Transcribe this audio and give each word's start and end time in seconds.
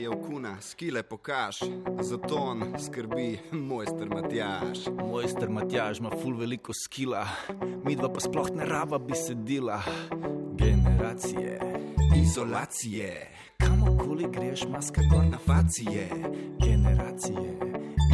je 0.00 0.08
okuna, 0.08 0.56
skile 0.60 1.02
pokaž, 1.02 1.56
zato 2.00 2.36
on 2.36 2.74
skrbi, 2.78 3.38
mojster 3.52 4.08
Matjaš. 4.08 4.78
Mojster 4.98 5.50
Matjaž 5.50 5.98
ima 5.98 6.10
ful 6.22 6.36
veliko 6.36 6.72
skila, 6.72 7.26
midva 7.84 8.08
pa 8.12 8.20
sploh 8.20 8.50
ne 8.56 8.64
raba 8.66 8.98
bi 8.98 9.14
sedela. 9.14 9.82
Generacije, 10.56 11.60
Izolacije, 12.16 13.30
kamorkoli 13.58 14.28
greš, 14.32 14.64
maska 14.72 15.00
gor 15.12 15.24
na 15.24 15.38
facije. 15.46 16.08
Generacije, 16.64 17.58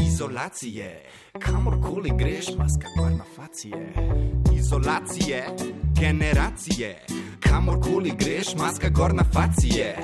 izolacije, 0.07 1.05
kamorkoli 1.41 2.11
greš, 2.19 2.47
maska 2.59 2.87
gor 2.99 3.11
na 3.11 3.25
facije. 3.37 3.93
izolacije, 4.57 5.47
generacije. 6.01 7.07
Kamorkoli 7.41 8.13
greš, 8.19 8.55
maska 8.59 8.89
gor 8.89 9.15
na 9.15 9.25
facije. 9.33 9.97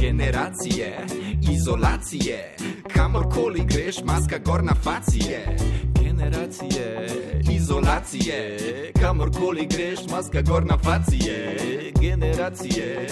Generacije, 0.00 1.06
izolacije. 1.52 2.56
Kamorkoli 2.94 3.64
greš, 3.64 3.96
maska 4.04 4.38
gor 4.38 4.64
na 4.64 4.74
facije. 4.74 5.56
Generacije, 6.02 7.06
Izolacije, 7.52 8.58
kamorkoli 9.00 9.66
greš, 9.66 9.98
maska 10.10 10.42
gor 10.42 10.66
na 10.66 10.78
facije. 10.78 11.56
generacije, 12.00 13.06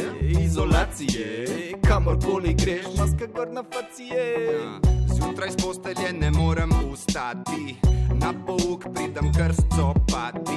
Izolacije, 0.44 1.46
kamorkoli 1.88 2.54
greš, 2.54 2.86
maska 2.98 3.26
gor 3.34 3.48
na 3.52 3.62
facije. 3.62 4.34
Zjutraj 5.14 5.50
z 5.50 5.56
postelje 5.56 6.12
ne 6.12 6.30
morem 6.30 6.70
ustati, 6.92 7.76
na 8.14 8.32
pouk 8.46 8.84
pridem 8.94 9.32
krsto 9.32 9.94
pati. 10.12 10.44
Not 10.44 10.53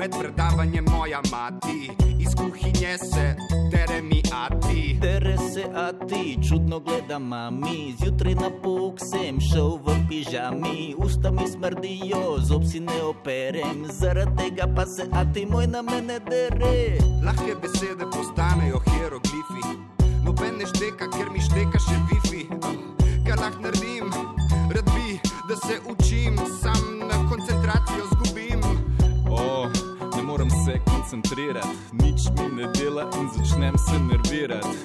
med 0.00 0.10
predavanjem 0.20 0.84
moja 0.84 1.20
mati, 1.32 1.90
iz 2.18 2.34
kuhinje 2.34 2.98
se 2.98 3.36
tere 3.70 4.02
mi 4.02 4.22
ati. 4.32 4.98
Tere 5.00 5.36
se, 5.38 5.64
a 5.74 5.92
ti 6.06 6.38
čudno 6.48 6.80
gleda 6.80 7.18
mami. 7.18 7.94
Zjutraj 8.00 8.34
na 8.34 8.50
pok 8.62 9.00
sem 9.00 9.40
šel 9.40 9.78
v 9.84 9.96
pižami, 10.08 10.94
usta 10.98 11.30
mi 11.30 11.48
smrdijo, 11.48 12.38
zob 12.38 12.64
si 12.64 12.80
ne 12.80 13.02
operem, 13.02 13.84
zaradi 13.88 14.36
tega 14.36 14.66
pa 14.76 14.86
se, 14.86 15.08
a 15.12 15.24
ti 15.34 15.46
moj 15.46 15.66
na 15.66 15.82
mene 15.82 16.20
dere. 16.30 16.96
Lahke 17.24 17.54
besede 17.62 18.04
postanejo 18.12 18.80
hieroglifi, 18.88 19.76
noben 20.24 20.56
ne 20.58 20.66
šteka, 20.66 21.08
ker 21.12 21.28
mi 21.32 21.40
šteka 21.40 21.78
še 21.78 21.96
wifi. 22.08 22.44
Kaj 23.26 23.36
lahko 23.36 23.68
naredim, 23.68 24.12
rad 24.72 24.88
bi, 24.94 25.20
da 25.48 25.56
se 25.66 25.80
učim, 25.92 26.36
sam 26.62 26.69
se 30.64 30.80
koncentrirati, 30.84 31.76
nič 31.92 32.20
mi 32.36 32.46
ne 32.56 32.66
dela 32.74 33.10
in 33.20 33.28
začnem 33.36 33.78
se 33.78 33.98
nervirati. 33.98 34.78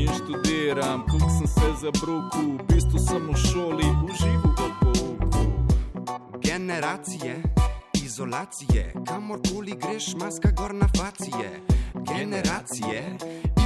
In 0.00 0.08
študiram, 0.08 1.04
koliko 1.10 1.30
sem 1.30 1.46
se 1.46 1.68
zabrukal, 1.80 2.48
v 2.58 2.62
bistvu 2.68 2.98
sem 2.98 3.28
v 3.28 3.36
šoli, 3.36 3.88
užival 4.08 4.54
v 4.56 4.72
pouku. 4.80 5.40
Generacije, 6.40 7.42
izolacije, 8.04 8.92
kamorkoli 9.06 9.76
greš, 9.76 10.14
maska 10.14 10.50
gor 10.50 10.74
na 10.74 10.88
facije. 10.96 11.60
Generacije, 11.94 13.16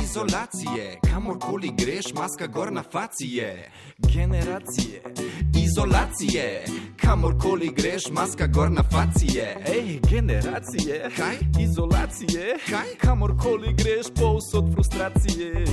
izolacije, 0.04 0.98
kamorkoli 1.12 1.70
greš, 1.78 2.04
maska 2.14 2.46
gor 2.46 2.72
na 2.72 2.82
facije. 2.92 3.70
Generacije, 3.98 5.02
Izolacije, 5.64 6.64
kamorkoli 6.96 7.70
greš, 7.76 8.02
maska 8.12 8.46
gor 8.46 8.70
na 8.70 8.82
facije. 8.82 9.56
ej, 9.66 10.00
generacije, 10.10 11.10
Kaj? 11.16 11.36
izolacije, 11.60 12.56
Kaj? 12.70 12.88
kamorkoli 13.00 13.72
greš, 13.72 14.06
povsod 14.16 14.64
frustracije. 14.74 15.64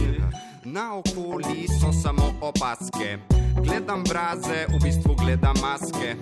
Na 0.66 0.97
okoli 0.97 1.67
so 1.81 1.93
samo 2.03 2.33
opaske, 2.41 3.17
gledam 3.63 4.03
braze, 4.03 4.66
v 4.69 4.83
bistvu 4.83 5.16
gledam 5.16 5.55
maske. 5.61 6.16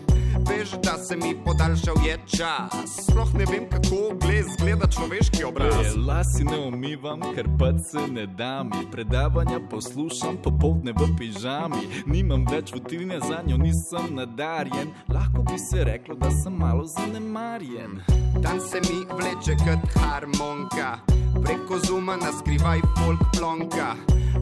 Veš, 0.47 0.69
da 0.83 0.97
se 1.03 1.15
mi 1.15 1.35
podaljšal 1.45 1.95
je 2.05 2.17
čas, 2.37 3.05
sploh 3.05 3.33
ne 3.33 3.45
vem, 3.51 3.69
kako 3.69 4.15
gled 4.21 4.45
zgleda 4.59 4.87
človeški 4.87 5.43
obraz. 5.43 5.85
E, 5.85 5.99
lasi 6.07 6.43
ne 6.43 6.59
umivam, 6.67 7.21
ker 7.35 7.47
pa 7.59 7.71
se 7.79 8.07
ne 8.11 8.27
da 8.27 8.63
mi. 8.63 8.91
Predavanja 8.91 9.59
poslušam 9.69 10.37
popoldne 10.43 10.91
v 10.91 11.09
pižami. 11.17 12.03
Nimam 12.05 12.45
več 12.51 12.73
vodilne 12.73 13.19
za 13.19 13.41
njo, 13.47 13.57
nisem 13.57 14.15
nadarjen. 14.15 14.93
Lahko 15.07 15.43
bi 15.43 15.59
se 15.59 15.83
reklo, 15.83 16.15
da 16.15 16.31
sem 16.31 16.53
malo 16.53 16.85
zanemarjen. 16.85 17.99
Dan 18.41 18.61
se 18.61 18.81
mi 18.89 19.03
vleče 19.09 19.57
kot 19.65 20.01
harmonika, 20.01 20.99
preko 21.43 21.79
zuma 21.87 22.15
na 22.15 22.31
skrivaj 22.39 22.81
folk 22.97 23.19
plonka. 23.37 23.95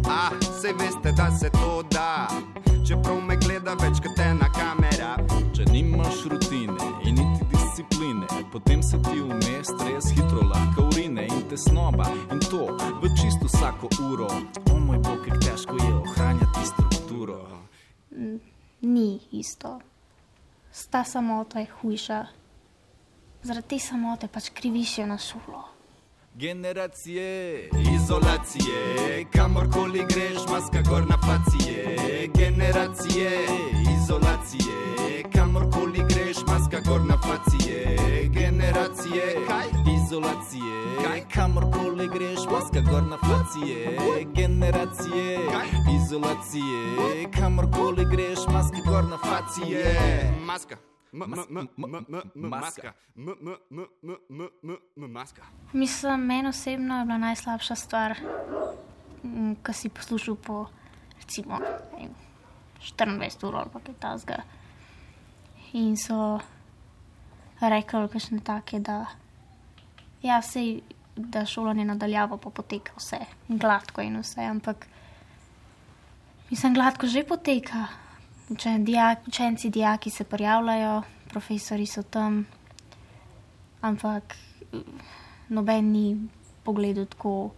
A, 0.10 0.30
se 0.62 0.74
veste, 0.80 1.12
da 1.12 1.32
se 1.32 1.50
to 1.50 1.84
da, 1.92 2.28
čeprav 2.88 3.22
me 3.22 3.36
gleda 3.36 3.76
več 3.82 4.00
kot 4.04 4.20
ena 4.20 4.47
nimaš 5.84 6.24
rutine 6.26 6.74
in 7.06 7.16
niti 7.16 7.46
discipline, 7.52 8.26
potem 8.52 8.84
se 8.84 8.98
ti 9.02 9.20
vmes 9.22 9.68
res 9.86 10.10
hitro 10.16 10.42
lahko 10.42 10.82
urine 10.82 11.26
in 11.26 11.50
tesnoba 11.50 12.08
in 12.32 12.40
to 12.40 12.66
v 13.02 13.10
čisto 13.22 13.46
vsako 13.46 13.90
uro. 14.12 14.30
O 14.74 14.80
moj 14.80 14.98
bog, 14.98 15.20
kako 15.26 15.38
težko 15.38 15.76
je 15.76 15.94
ohranjati 15.96 16.66
strukturo. 16.66 17.40
Ni 18.82 19.20
isto. 19.32 19.80
Ta 20.90 21.04
samota 21.04 21.60
je 21.60 21.68
hujša. 21.82 22.26
Zaradi 23.44 23.68
te 23.68 23.80
samote 23.80 24.28
pač 24.28 24.50
kriviš 24.50 24.98
jo 24.98 25.06
na 25.06 25.18
šolo. 25.18 25.77
Генерације, 26.38 27.70
изолације, 27.74 29.24
камор 29.34 29.66
коли 29.74 30.04
греш, 30.06 30.44
маска 30.46 30.84
гор 30.86 31.08
на 31.10 31.16
фације. 31.18 32.28
Генерације, 32.30 33.32
изолације, 33.96 35.24
камор 35.34 35.66
коли 35.74 36.04
греш, 36.06 36.44
маска 36.46 36.84
гор 36.86 37.02
на 37.10 37.18
фације. 37.24 38.28
Генерације, 38.36 39.32
кај 39.48 39.72
изолације, 39.96 40.84
кај 41.00 41.24
камор 41.34 41.66
коли 41.74 42.06
греш, 42.06 42.46
маска 42.52 42.84
гор 42.86 43.02
на 43.10 43.18
фације. 43.24 43.98
Генерације, 44.38 45.40
кај 45.50 45.74
изолације, 45.96 47.32
камор 47.34 47.66
коли 47.74 48.06
греш, 48.14 48.46
маска 48.54 48.86
гор 48.86 49.10
на 49.10 49.18
фације. 49.26 50.38
Маска. 50.46 50.78
Maska. 51.12 52.94
maska. 54.96 55.44
Mislim, 55.74 56.20
meni 56.20 56.50
osebno 56.50 57.00
je 57.00 57.06
bila 57.06 57.18
najslabša 57.18 57.76
stvar, 57.76 58.18
ki 59.64 59.74
si 59.74 59.90
poslušal 59.90 60.36
po 60.36 60.66
recimo, 61.22 61.60
ne 61.60 62.00
vem, 62.00 62.16
24 62.82 63.48
ur 63.48 63.56
ali 63.56 63.70
pa 63.74 63.80
kaj 63.80 63.96
tasga. 64.00 64.38
In 65.74 65.98
so 65.98 66.40
rekli, 67.60 68.08
kakšne 68.08 68.40
take, 68.40 68.80
da 68.80 69.06
ja, 70.22 70.42
sej, 70.42 70.82
da 71.16 71.46
šolanje 71.46 71.86
nadaljavo 71.86 72.38
pa 72.38 72.50
poteka 72.50 72.94
vse 72.98 73.20
gladko 73.48 74.02
in 74.02 74.20
vse, 74.22 74.42
ampak 74.46 74.88
mislim, 76.50 76.74
gladko 76.74 77.08
že 77.08 77.24
poteka. 77.24 77.88
Uče, 78.50 78.78
dijak, 78.80 79.28
učenci, 79.28 79.70
dijaki 79.70 80.10
se 80.10 80.24
prijavljajo, 80.24 81.02
profesori 81.30 81.86
so 81.86 82.04
tam, 82.04 82.46
ampak 83.82 84.36
noben 85.50 85.92
ni 85.92 86.28
pogledal 86.64 87.06
tako 87.06 87.52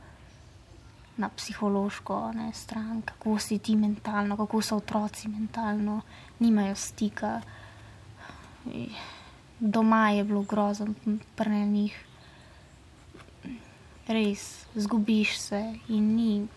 na 1.18 1.30
psihološko 1.30 2.32
ne, 2.32 2.54
stran, 2.54 3.02
kako 3.02 3.40
si 3.40 3.60
ti 3.60 3.76
mentalno, 3.76 4.38
kako 4.38 4.62
so 4.62 4.78
otroci 4.78 5.28
mentalno, 5.28 6.02
nimajo 6.40 6.76
stika. 6.76 7.42
Doma 9.60 10.10
je 10.10 10.24
bilo 10.24 10.42
grozno, 10.42 10.94
pri 11.36 11.66
njih. 11.66 12.06
Res, 14.08 14.66
zgubiš 14.76 15.40
se 15.40 15.76
in 15.88 16.16
ni. 16.16 16.48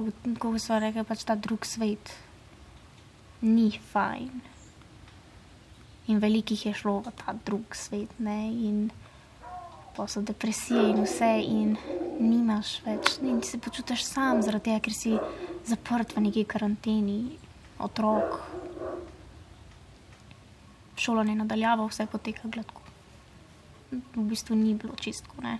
Kako 0.00 0.58
so 0.58 0.78
rekli, 0.80 1.04
pač 1.04 1.24
ta 1.28 1.34
drug 1.36 1.66
svet 1.68 2.12
ni 3.40 3.70
fajn. 3.92 4.40
In 6.06 6.18
velikih 6.18 6.66
je 6.66 6.74
šlo 6.74 7.00
v 7.06 7.12
ta 7.16 7.32
drug 7.32 7.76
svet, 7.76 8.12
ne? 8.18 8.50
in 8.50 8.90
pa 9.96 10.06
so 10.08 10.22
depresije 10.22 10.90
in 10.90 11.02
vse, 11.04 11.30
in 11.44 11.76
nimaš 12.20 12.80
več, 12.84 13.18
in 13.22 13.42
se 13.42 13.58
počutiš 13.58 14.04
sam, 14.06 14.42
zaradi 14.42 14.70
tega, 14.70 14.80
ker 14.84 14.94
si 14.94 15.14
zaprt 15.68 16.14
v 16.16 16.24
neki 16.28 16.44
karanteni, 16.48 17.20
otrok. 17.78 18.40
Šolanje 21.00 21.34
nadaljavo, 21.40 21.88
vse 21.88 22.06
poteka 22.12 22.48
gladko. 22.52 22.82
V 23.90 24.24
bistvu 24.30 24.56
ni 24.56 24.74
bilo 24.74 24.94
čistko, 25.00 25.40
ne. 25.42 25.58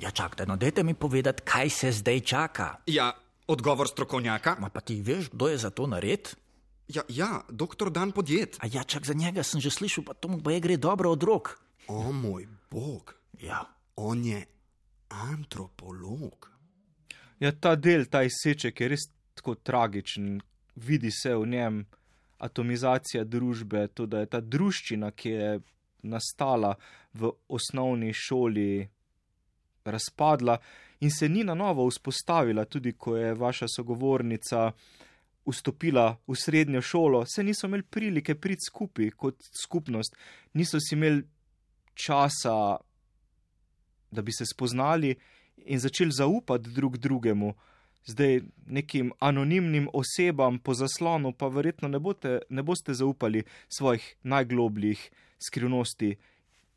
Ja, 0.00 0.10
čakajte, 0.10 0.46
no, 0.46 0.56
dajte 0.56 0.82
mi 0.82 0.94
povedati, 0.94 1.42
kaj 1.42 1.70
se 1.70 1.92
zdaj 1.92 2.20
čaka. 2.20 2.68
Ja, 2.86 3.12
odgovor 3.46 3.88
strokovnjaka. 3.88 4.56
Ma 4.60 4.70
pa 4.70 4.80
ti 4.80 5.02
veš, 5.02 5.30
kdo 5.32 5.48
je 5.48 5.58
za 5.58 5.70
to 5.70 5.86
nared? 5.86 6.28
Ja, 6.88 7.02
ja, 7.08 7.42
doktor 7.50 7.90
Dan 7.90 8.12
podjet. 8.12 8.56
A 8.60 8.66
ja, 8.72 8.84
čak 8.84 9.06
za 9.06 9.14
njega 9.14 9.42
sem 9.42 9.60
že 9.60 9.70
slišal, 9.70 10.04
pa 10.04 10.14
to 10.14 10.28
mu 10.28 10.40
pa 10.42 10.52
je 10.52 10.60
gre 10.60 10.76
dobro 10.76 11.10
od 11.10 11.22
rok. 11.22 11.58
O 11.88 12.12
moj 12.12 12.46
bog, 12.70 13.18
Ja, 13.40 13.64
on 13.96 14.24
je 14.24 14.46
antropolog. 15.08 16.50
Ja, 17.40 17.52
ta 17.52 17.76
del, 17.76 18.06
ta 18.10 18.24
izseček 18.26 18.80
je 18.80 18.88
res 18.88 19.06
tako 19.38 19.54
tragičen, 19.54 20.40
vidi 20.74 21.10
se 21.14 21.36
v 21.36 21.46
njem 21.46 21.84
atomizacija 22.38 23.24
družbe, 23.24 23.86
to 23.94 24.06
da 24.06 24.24
je 24.24 24.30
ta 24.34 24.40
druščina, 24.40 25.10
ki 25.10 25.30
je 25.30 25.52
nastala 26.02 26.74
v 27.14 27.30
osnovni 27.48 28.10
šoli, 28.14 28.88
razpadla 29.90 30.58
in 31.00 31.10
se 31.10 31.28
ni 31.28 31.44
na 31.44 31.54
novo 31.54 31.88
vzpostavila, 31.90 32.64
tudi 32.64 32.92
ko 32.92 33.16
je 33.16 33.34
vaša 33.34 33.66
sogovornica 33.76 34.72
vstopila 35.46 36.16
v 36.26 36.34
srednjo 36.36 36.82
šolo, 36.82 37.24
se 37.26 37.44
niso 37.44 37.66
imeli 37.66 37.82
prilike 37.82 38.34
priti 38.34 38.68
skupaj 38.68 39.10
kot 39.10 39.36
skupnost, 39.62 40.16
niso 40.54 40.80
si 40.80 40.94
imeli 40.94 41.22
časa, 41.94 42.76
da 44.10 44.22
bi 44.22 44.32
se 44.32 44.46
spoznali 44.46 45.14
in 45.56 45.78
začeli 45.78 46.12
zaupati 46.12 46.70
drug 46.70 46.98
drugemu. 46.98 47.54
Zdaj 48.06 48.40
nekim 48.66 49.12
anonimnim 49.18 49.88
osebam 49.92 50.58
po 50.58 50.74
zaslonu, 50.74 51.32
pa 51.32 51.48
verjetno 51.48 51.88
ne, 51.88 51.98
bote, 51.98 52.38
ne 52.48 52.62
boste 52.62 52.94
zaupali 52.94 53.42
svojih 53.68 54.14
najglobljih 54.22 55.10
skrivnosti 55.38 56.16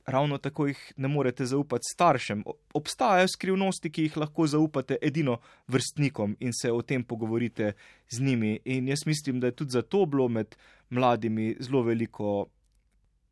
ravno 0.05 0.37
tako 0.37 0.67
jih 0.67 0.93
ne 0.97 1.07
morete 1.07 1.45
zaupati 1.45 1.89
staršem. 1.93 2.43
Obstajajo 2.73 3.27
skrivnosti, 3.27 3.91
ki 3.91 4.07
jih 4.07 4.17
lahko 4.17 4.47
zaupate 4.47 4.97
edino 5.01 5.37
vrstnikom 5.67 6.35
in 6.39 6.53
se 6.53 6.71
o 6.71 6.81
tem 6.81 7.03
pogovorite 7.03 7.73
z 8.09 8.21
njimi. 8.21 8.59
In 8.65 8.87
jaz 8.87 9.05
mislim, 9.05 9.39
da 9.39 9.47
je 9.47 9.55
tudi 9.55 9.71
zato 9.71 10.05
bilo 10.05 10.27
med 10.27 10.55
mladimi 10.89 11.55
zelo 11.59 11.83
veliko 11.83 12.47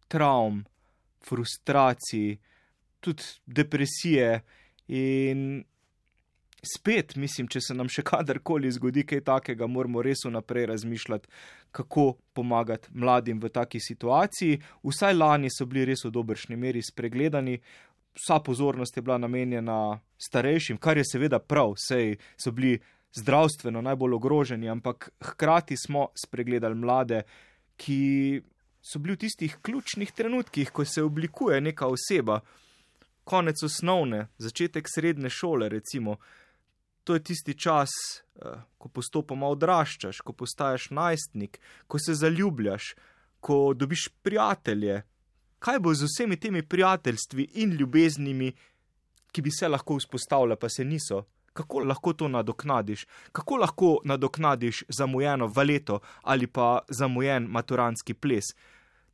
travm, 0.07 0.61
frustracij, 1.29 2.37
tudi 2.99 3.23
depresije 3.45 4.41
in 4.87 5.63
spet, 6.61 7.15
mislim, 7.15 7.47
če 7.47 7.61
se 7.61 7.75
nam 7.75 7.89
še 7.91 8.03
kadarkoli 8.07 8.71
zgodi 8.71 9.05
kaj 9.07 9.23
takega, 9.27 9.67
moramo 9.67 10.03
res 10.05 10.25
vnaprej 10.25 10.69
razmišljati, 10.73 11.29
kako 11.71 12.13
pomagati 12.33 12.91
mladim 12.93 13.39
v 13.39 13.51
taki 13.53 13.79
situaciji. 13.79 14.59
Vsaj 14.83 15.15
lani 15.15 15.51
so 15.53 15.67
bili 15.69 15.87
res 15.91 16.05
v 16.05 16.13
dobršni 16.15 16.57
meri 16.59 16.83
spregledani. 16.83 17.59
Vsa 18.19 18.39
pozornost 18.43 18.97
je 18.97 19.03
bila 19.05 19.17
namenjena 19.21 19.99
starejšim, 20.19 20.79
kar 20.81 20.97
je 20.97 21.05
seveda 21.07 21.39
prav, 21.39 21.77
sej 21.79 22.17
so 22.37 22.51
bili 22.51 22.79
zdravstveno 23.15 23.81
najbolj 23.81 24.17
ogroženi, 24.17 24.69
ampak 24.69 25.09
hkrati 25.21 25.77
smo 25.77 26.09
spregledali 26.17 26.75
mlade, 26.75 27.23
ki 27.79 28.41
so 28.81 28.99
bili 28.99 29.15
v 29.15 29.23
tistih 29.25 29.55
ključnih 29.61 30.11
trenutkih, 30.11 30.71
ko 30.71 30.85
se 30.85 31.03
oblikuje 31.03 31.61
neka 31.61 31.87
oseba, 31.87 32.41
konec 33.23 33.63
osnovne, 33.63 34.27
začetek 34.37 34.87
srednje 34.89 35.29
šole, 35.29 35.69
recimo, 35.69 36.17
to 37.03 37.13
je 37.13 37.23
tisti 37.23 37.53
čas, 37.53 37.89
eh, 38.35 38.61
ko 38.77 38.89
postopoma 38.89 39.47
odraščaš, 39.47 40.21
ko 40.21 40.33
postaješ 40.33 40.89
najstnik, 40.89 41.59
ko 41.87 41.99
se 41.99 42.13
zaljubljaš, 42.13 42.93
ko 43.39 43.73
dobiš 43.73 44.09
prijatelje. 44.23 45.01
Kaj 45.59 45.79
bo 45.79 45.93
z 45.93 46.07
vsemi 46.07 46.39
temi 46.39 46.63
prijateljstvi 46.63 47.49
in 47.53 47.75
ljubeznimi, 47.75 48.53
ki 49.31 49.41
bi 49.41 49.51
se 49.51 49.67
lahko 49.67 49.97
vzpostavile, 49.99 50.55
pa 50.55 50.69
se 50.69 50.85
niso? 50.85 51.25
Kako 51.53 51.79
lahko 51.79 52.13
to 52.13 52.27
nadoknadiš? 52.27 53.05
Kako 53.31 53.57
lahko 53.57 53.97
nadoknadiš 54.03 54.83
zamujeno 54.89 55.47
valeto 55.47 55.99
ali 56.21 56.47
pa 56.47 56.79
zamujen 56.89 57.47
maturanski 57.49 58.13
ples? 58.13 58.45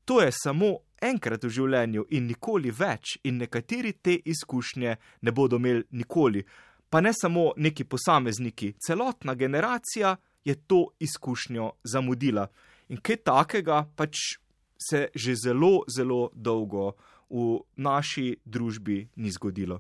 To 0.06 0.22
je 0.22 0.32
samo 0.32 0.78
enkrat 1.02 1.44
v 1.44 1.50
življenju 1.50 2.06
in 2.10 2.28
nikoli 2.30 2.72
več, 2.72 3.18
in 3.24 3.40
nekateri 3.42 3.94
te 3.94 4.20
izkušnje 4.26 4.96
ne 5.22 5.32
bodo 5.32 5.58
imeli 5.58 5.84
nikoli 5.92 6.44
pa 6.90 7.02
ne 7.02 7.14
samo 7.14 7.52
neki 7.58 7.84
posamezniki, 7.84 8.74
celotna 8.80 9.34
generacija 9.34 10.16
je 10.46 10.56
to 10.56 10.88
izkušnjo 11.00 11.72
zamudila. 11.84 12.48
In 12.90 13.02
kaj 13.02 13.18
takega 13.26 13.86
pač 13.96 14.38
se 14.78 15.08
že 15.16 15.36
zelo, 15.36 15.84
zelo 15.88 16.30
dolgo 16.34 16.94
v 17.30 17.60
naši 17.76 18.38
družbi 18.46 19.08
ni 19.16 19.32
zgodilo. 19.32 19.80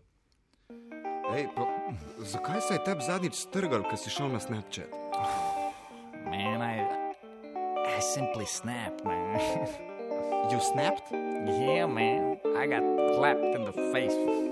Ej, 1.36 1.48
pa, 1.56 1.66
zakaj 2.20 2.62
se 2.62 2.74
je 2.74 2.84
tebi 2.86 3.02
zadnjič 3.02 3.36
strgal, 3.36 3.84
ko 3.84 3.98
si 3.98 4.10
šel 4.10 4.30
na 4.30 4.40
Snapchat? 4.40 4.90
Man, 6.26 6.62
I, 6.62 6.86
I 7.86 8.00
simply 8.02 8.46
snapped, 8.46 9.06
man. 9.06 9.38
You 10.52 10.60
snapped? 10.62 11.12
yeah, 11.12 11.88
man. 11.88 12.38
I 12.56 12.68
got 12.68 12.84
clapped 13.18 13.56
in 13.56 13.66
the 13.66 13.74
face. 13.92 14.45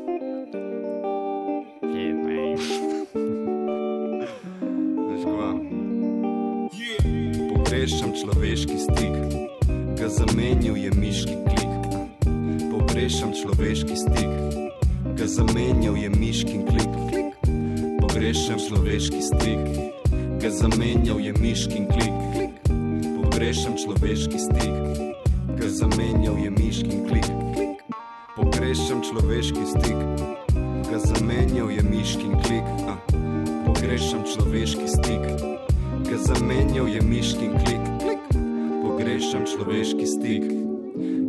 Človeški 8.13 8.77
stik, 8.77 9.15
ga 9.97 10.07
zamenjal 10.09 10.77
je 10.77 10.91
miški 10.93 11.35
klik. 11.49 11.71
Pogrešam 12.69 13.33
človeški 13.33 13.95
stik, 13.97 14.31
ga 15.17 15.25
zamenjal 15.27 15.97
je 15.97 16.09
miški 16.09 16.57
klik. 16.69 16.93
Pogrešam 18.01 18.59
človeški 18.61 19.21
stik, 19.21 19.61
ga 20.41 20.49
zamenjal 20.49 21.19
je 21.19 21.33
miški 21.33 21.81
klik. 21.89 22.17
Pogrešam 23.17 23.73
človeški 23.81 24.39
stik, 24.39 24.75
ga 25.57 25.67
zamenjal 25.69 26.37
je 26.37 26.49
miški 26.53 26.97
klik. 27.09 27.29
Pogrešam 28.37 29.01
človeški 29.01 29.65
stik, 29.65 29.99
ga 30.89 30.97
zamenjal 31.01 31.69
je 31.73 31.81
miški 31.81 32.29
klik. 32.45 32.67
Pogrešam 33.65 34.21
človeški 34.21 34.87
stik 34.87 35.25
ga 36.13 36.17
zamenjal 36.17 36.87
je 36.87 37.01
miški 37.01 37.49
klik. 37.65 37.92
Pogrešam 39.13 39.45
človeški 39.45 40.05
stik, 40.09 40.45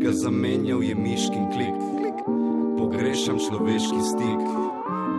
ga 0.01 0.13
zamenjal 0.17 0.81
je 0.81 0.95
miški 0.97 1.41
klik. 1.53 1.77
Pogrešam 2.81 3.37
človeški 3.37 4.01
stik, 4.09 4.41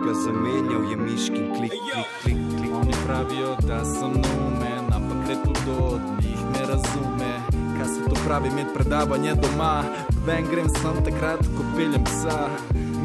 ga 0.02 0.14
zamenjal 0.26 0.82
je 0.90 0.96
miški 0.98 1.44
klik, 1.54 1.70
klik, 1.70 2.10
klik, 2.26 2.42
klik. 2.58 2.72
Oni 2.74 2.96
pravijo, 3.06 3.54
da 3.70 3.84
sem 3.86 4.18
neumen, 4.18 4.82
ampak 4.90 5.30
le 5.30 5.36
tudi 5.46 5.78
od 5.78 6.02
njih 6.18 6.42
me 6.50 6.66
razume. 6.66 7.32
Kaj 7.78 7.86
se 7.86 8.00
to 8.10 8.18
pravi, 8.26 8.50
med 8.50 8.74
predavanje 8.74 9.38
doma, 9.38 9.84
ven 10.26 10.50
grem 10.50 10.66
sem 10.66 10.98
takrat, 11.06 11.46
ko 11.54 11.70
peljem 11.76 12.02
psa. 12.10 12.50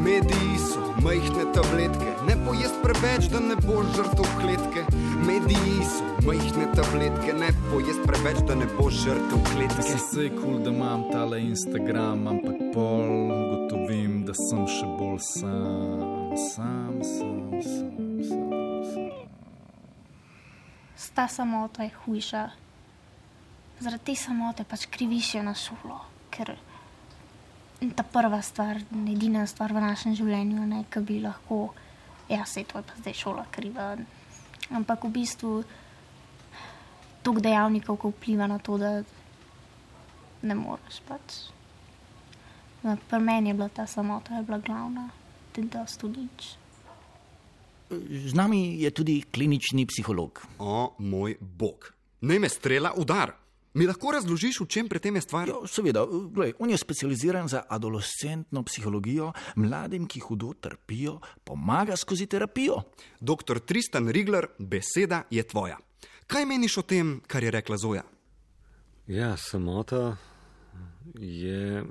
Mediji 0.02 0.58
so 0.58 0.82
majhne 1.06 1.46
tabletke, 1.54 2.11
ne 2.28 2.36
pojest 2.46 2.76
preveč, 2.82 3.28
da 3.32 3.40
ne 3.40 3.56
boš 3.56 3.86
žrtev 3.96 4.28
kletke. 4.40 4.84
Mediji 5.26 5.82
so 5.86 6.26
majhne 6.26 6.66
tabletke, 6.74 7.34
ne 7.38 7.50
pojest 7.70 8.02
preveč, 8.06 8.42
da 8.48 8.54
ne 8.54 8.66
boš 8.78 9.02
žrtev 9.04 9.44
kletke. 9.52 9.82
Sem 9.82 9.98
se 9.98 10.28
kul, 10.28 10.42
cool, 10.42 10.58
da 10.64 10.70
imam 10.70 11.06
tale 11.12 11.40
Instagram, 11.42 12.26
ampak 12.34 12.62
pol 12.74 13.12
gotovim, 13.50 14.22
da 14.26 14.34
sem 14.36 14.66
še 14.66 14.88
bolj 14.98 15.20
sam, 15.26 16.36
sam, 16.36 16.98
sam, 17.02 17.62
sam. 17.62 17.92
sam, 18.28 18.50
sam. 18.94 19.12
Ta 21.14 21.28
samota 21.28 21.82
je 21.82 21.90
hujša. 22.04 22.50
Zaradi 23.80 24.04
te 24.04 24.14
samote 24.16 24.64
pač 24.64 24.86
kriviš 24.88 25.34
jo 25.34 25.42
na 25.44 25.52
šolo, 25.58 25.98
ker 26.32 26.54
ta 27.98 28.04
prva 28.06 28.38
stvar, 28.42 28.80
edina 29.10 29.42
stvar 29.50 29.74
v 29.74 29.82
našem 29.82 30.14
življenju, 30.16 30.84
ki 30.88 31.02
bi 31.04 31.18
lahko, 31.20 31.74
ja, 32.28 32.44
se 32.44 32.64
to 32.64 32.78
je 32.78 32.82
pa 32.82 32.94
zdaj 33.00 33.14
šola 33.14 33.44
kriva. 33.50 33.96
Ampak 34.70 35.04
v 35.04 35.10
bistvu 35.10 35.64
toliko 37.22 37.42
dejavnikov, 37.42 37.98
ki 38.00 38.12
vpliva 38.14 38.46
na 38.46 38.58
to, 38.58 38.78
da 38.78 39.02
ne 40.42 40.54
moreš. 40.54 41.02
Pač. 41.08 41.38
Pri 42.82 43.20
meni 43.20 43.50
je 43.50 43.54
bila 43.54 43.68
ta 43.68 43.86
samota, 43.86 44.34
je 44.34 44.42
bila 44.42 44.58
glavna, 44.58 45.08
da 45.56 45.86
studiš. 45.86 46.56
Z 48.26 48.34
nami 48.34 48.80
je 48.82 48.90
tudi 48.90 49.20
klinični 49.22 49.86
psiholog. 49.86 50.42
O 50.58 50.94
moj 50.98 51.36
bog, 51.40 51.92
naj 52.20 52.38
me 52.38 52.48
strela 52.48 52.92
udar. 52.96 53.41
Mi 53.74 53.86
lahko 53.86 54.10
razložiš, 54.12 54.60
v 54.60 54.66
čem 54.68 54.88
pri 54.88 55.00
tem 55.00 55.16
je 55.16 55.22
stvar? 55.24 55.48
Jo, 55.48 55.62
seveda, 55.66 56.04
glej, 56.06 56.52
on 56.60 56.70
je 56.70 56.78
specializiran 56.78 57.48
za 57.48 57.62
adolescentno 57.68 58.62
psihologijo, 58.68 59.32
mladim, 59.56 60.04
ki 60.06 60.20
hudo 60.20 60.52
trpijo, 60.60 61.20
pomaga 61.44 61.96
skozi 61.96 62.26
terapijo. 62.26 62.82
Doktor 63.20 63.60
Tristan 63.60 64.08
Rigler, 64.08 64.46
beseda 64.58 65.22
je 65.30 65.42
tvoja. 65.42 65.78
Kaj 66.26 66.46
meniš 66.46 66.78
o 66.78 66.82
tem, 66.82 67.20
kar 67.26 67.44
je 67.44 67.50
rekla 67.50 67.76
Zoja? 67.76 68.02
Ja, 69.06 69.36
samota 69.36 70.16
je 71.14 71.84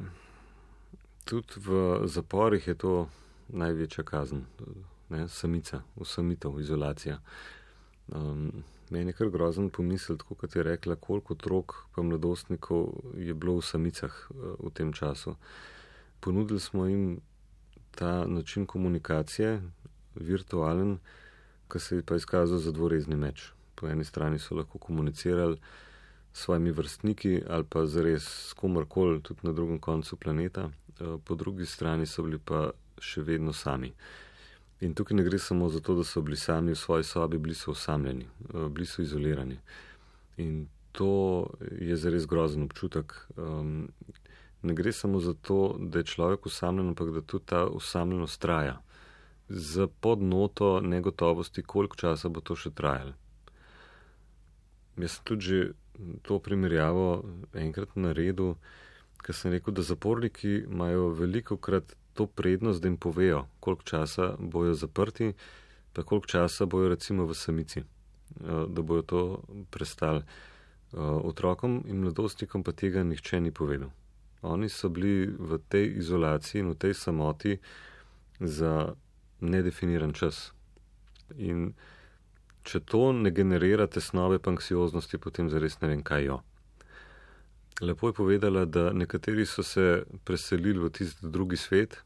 tudi 1.26 1.54
v 1.58 2.02
zaporih 2.08 2.68
je 2.68 2.76
to 2.76 3.08
največja 3.48 4.04
kazen, 4.04 4.46
ne? 5.10 5.28
samica, 5.28 5.82
usamitev, 5.96 6.60
izolacija. 6.60 7.20
Um, 8.08 8.64
meni 8.92 9.10
je 9.10 9.18
kar 9.18 9.30
grozen 9.32 9.70
pomisel, 9.70 10.18
tako 10.20 10.36
kot 10.36 10.56
je 10.56 10.64
rekla, 10.64 10.96
koliko 10.96 11.34
otrok 11.34 11.76
pa 11.96 12.04
mladostnikov 12.04 12.92
je 13.16 13.34
bilo 13.34 13.58
v 13.60 13.66
samicah 13.66 14.14
uh, 14.30 14.56
v 14.60 14.72
tem 14.74 14.94
času. 14.94 15.36
Ponudili 16.20 16.60
smo 16.60 16.86
jim 16.86 17.22
ta 17.96 18.26
način 18.28 18.66
komunikacije, 18.66 19.62
virtualen, 20.16 20.98
ki 21.72 21.80
se 21.80 21.96
je 21.96 22.04
pa 22.04 22.16
izkazal 22.16 22.58
za 22.58 22.72
dvorezni 22.72 23.16
meč. 23.16 23.52
Po 23.76 23.88
eni 23.88 24.04
strani 24.04 24.40
so 24.40 24.56
lahko 24.56 24.78
komunicirali 24.78 25.58
s 26.34 26.44
svojimi 26.44 26.72
vrstniki 26.72 27.42
ali 27.50 27.64
pa 27.70 27.86
zares 27.86 28.24
s 28.24 28.54
komorkoli 28.54 29.22
tudi 29.22 29.40
na 29.44 29.54
drugem 29.54 29.80
koncu 29.80 30.16
planeta, 30.16 30.70
eh, 31.00 31.18
po 31.26 31.36
drugi 31.36 31.66
strani 31.66 32.06
so 32.06 32.24
bili 32.24 32.40
pa 32.40 32.72
še 33.00 33.22
vedno 33.22 33.54
sami. 33.54 33.94
In 34.82 34.94
tukaj 34.98 35.18
ne 35.18 35.24
gre 35.24 35.38
samo 35.40 35.70
za 35.70 35.80
to, 35.80 35.96
da 35.96 36.04
so 36.04 36.22
bili 36.22 36.38
sami 36.38 36.72
v 36.72 36.76
svoji 36.76 37.04
sobi, 37.04 37.38
bili 37.38 37.56
so 37.56 37.72
osamljeni, 37.72 38.26
eh, 38.26 38.70
bili 38.70 38.86
so 38.86 39.02
izolirani. 39.02 39.60
In 40.38 40.68
to 40.92 41.48
je 41.80 41.96
zares 41.96 42.26
grozen 42.28 42.64
občutek. 42.64 43.14
Um, 43.38 43.90
ne 44.62 44.74
gre 44.74 44.92
samo 44.92 45.20
za 45.20 45.34
to, 45.34 45.76
da 45.80 46.00
je 46.00 46.04
človek 46.04 46.46
usamljen, 46.46 46.88
ampak 46.88 47.14
da 47.14 47.22
tudi 47.22 47.46
ta 47.46 47.66
usamljenost 47.68 48.42
traja. 48.42 48.82
Z 49.50 49.88
podnoto 50.00 50.82
negotovosti, 50.82 51.64
koliko 51.64 51.96
časa 51.96 52.30
bo 52.30 52.42
to 52.42 52.56
še 52.56 52.72
trajalo. 52.72 53.14
Jaz 54.98 55.18
sem 55.18 55.26
tudi 55.26 55.62
to 56.22 56.40
primerjavo 56.40 57.24
enkrat 57.54 57.96
naredil, 57.96 58.56
ker 59.22 59.36
sem 59.36 59.52
rekel, 59.52 59.74
da 59.74 59.86
zaporniki 59.86 60.64
imajo 60.66 61.10
veliko 61.16 61.58
krat 61.58 61.96
to 62.14 62.26
prednost, 62.26 62.82
da 62.82 62.88
jim 62.88 62.98
povejo, 62.98 63.46
koliko 63.60 63.84
časa 63.84 64.36
bojo 64.40 64.74
zaprti, 64.74 65.34
pa 65.94 66.04
koliko 66.04 66.28
časa 66.28 66.66
bojo 66.66 66.90
recimo 66.90 67.26
v 67.26 67.34
samici, 67.34 67.80
eh, 67.80 67.86
da 68.68 68.82
bojo 68.82 69.02
to 69.02 69.44
prestali. 69.70 70.24
Eh, 70.94 70.98
otrokom 71.00 71.84
in 71.88 72.02
mladostnikom 72.02 72.64
pa 72.64 72.72
tega 72.72 73.04
nihče 73.04 73.40
ni 73.40 73.52
povedal. 73.52 73.90
Oni 74.42 74.70
so 74.70 74.90
bili 74.90 75.32
v 75.40 75.60
tej 75.70 75.88
izolaciji 75.98 76.60
in 76.60 76.70
v 76.70 76.76
tej 76.76 76.94
samoti 76.94 77.58
za 78.40 78.94
nedefiniran 79.40 80.14
čas. 80.14 80.52
In 81.38 81.74
če 82.64 82.80
to 82.80 83.12
ne 83.14 83.32
generira 83.32 83.88
tesnove 83.88 84.40
pa 84.40 84.52
anksioznosti, 84.52 85.18
potem 85.18 85.50
zares 85.50 85.80
ne 85.82 85.88
vem, 85.88 86.04
kaj 86.04 86.26
jo. 86.26 86.42
Lepo 87.82 88.08
je 88.08 88.14
povedala, 88.14 88.66
da 88.66 88.92
nekateri 88.94 89.46
so 89.46 89.64
se 89.64 90.04
preselili 90.24 90.80
v 90.80 90.90
tisti 90.94 91.28
drugi 91.28 91.58
svet, 91.58 91.98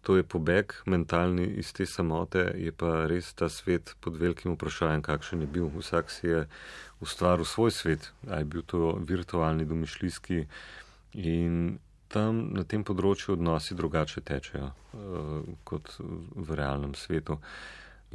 to 0.00 0.16
je 0.16 0.22
pobeg 0.22 0.72
mentalni 0.86 1.44
iz 1.60 1.72
te 1.76 1.86
samote, 1.86 2.46
je 2.56 2.72
pa 2.72 3.04
res 3.06 3.34
ta 3.36 3.48
svet 3.52 3.92
pod 4.00 4.16
velikim 4.16 4.54
vprašanjem, 4.54 5.02
kakšen 5.04 5.44
je 5.44 5.46
bil. 5.46 5.68
Vsak 5.76 6.10
si 6.10 6.26
je 6.26 6.46
ustvaril 7.04 7.44
svoj 7.44 7.70
svet, 7.70 8.12
aj 8.28 8.44
bil 8.44 8.64
to 8.64 8.96
virtualni, 8.96 9.68
domišljski 9.68 10.46
in 11.20 11.78
tam 12.08 12.40
na 12.56 12.64
tem 12.64 12.84
področju 12.84 13.36
odnosi 13.36 13.76
drugače 13.76 14.24
tečejo 14.24 14.72
uh, 14.72 15.44
kot 15.68 15.92
v 16.00 16.56
realnem 16.56 16.96
svetu. 16.96 17.36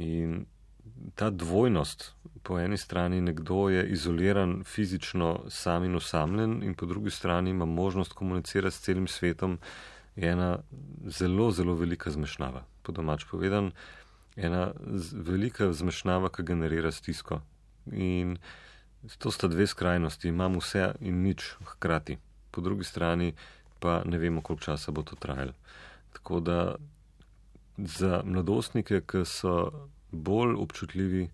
In 0.02 0.42
ta 1.14 1.30
dvojnost, 1.30 2.12
po 2.42 2.58
eni 2.58 2.76
strani 2.76 3.20
nekdo 3.20 3.68
je 3.68 3.86
izoliran 3.88 4.64
fizično 4.64 5.40
sam 5.48 5.84
in 5.84 5.96
osamljen 5.96 6.62
in 6.62 6.74
po 6.74 6.86
drugi 6.86 7.10
strani 7.10 7.50
ima 7.50 7.64
možnost 7.64 8.12
komunicirati 8.12 8.76
s 8.76 8.80
celim 8.80 9.06
svetom, 9.06 9.58
je 10.16 10.30
ena 10.30 10.58
zelo, 11.06 11.50
zelo 11.50 11.74
velika 11.74 12.10
zmešnjava. 12.10 12.64
Po 12.82 12.92
domač 12.92 13.24
povedan, 13.30 13.70
ena 14.36 14.72
velika 15.12 15.72
zmešnjava, 15.72 16.28
ki 16.28 16.42
generira 16.42 16.92
stisko. 16.92 17.40
In 17.92 18.36
to 19.18 19.30
sta 19.30 19.48
dve 19.48 19.66
skrajnosti, 19.66 20.28
imam 20.28 20.58
vse 20.60 20.92
in 21.00 21.22
nič 21.22 21.54
hkrati. 21.64 22.18
Po 22.50 22.60
drugi 22.60 22.84
strani 22.84 23.34
pa 23.80 24.02
ne 24.04 24.18
vemo, 24.18 24.40
koliko 24.42 24.64
časa 24.64 24.92
bo 24.92 25.02
to 25.02 25.16
trajalo. 25.16 25.52
Tako 26.12 26.40
da 26.40 26.74
za 27.76 28.22
mladostnike, 28.24 29.02
ki 29.06 29.24
so 29.24 29.88
bolj 30.16 30.56
občutljivi, 30.58 31.28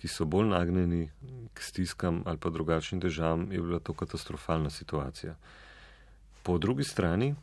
ki 0.00 0.08
so 0.08 0.24
bolj 0.24 0.48
nagnjeni 0.48 1.10
k 1.54 1.62
stiskam 1.62 2.22
ali 2.26 2.40
pa 2.40 2.50
drugačnim 2.50 3.00
težavam, 3.00 3.50
je 3.52 3.60
bila 3.60 3.80
to 3.80 3.92
katastrofalna 3.92 4.70
situacija. 4.70 5.36
Po 6.42 6.58
drugi 6.58 6.84
strani, 6.84 7.34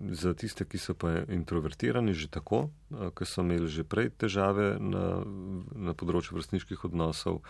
za 0.00 0.34
tiste, 0.34 0.64
ki 0.64 0.78
so 0.78 0.94
pa 0.94 1.24
introvertirani 1.32 2.12
že 2.14 2.28
tako, 2.28 2.68
ki 2.90 3.24
so 3.24 3.40
imeli 3.40 3.68
že 3.68 3.84
prej 3.84 4.12
težave 4.20 4.76
na, 4.80 5.24
na 5.72 5.94
področju 5.96 6.36
vrstniških 6.36 6.84
odnosov 6.84 7.40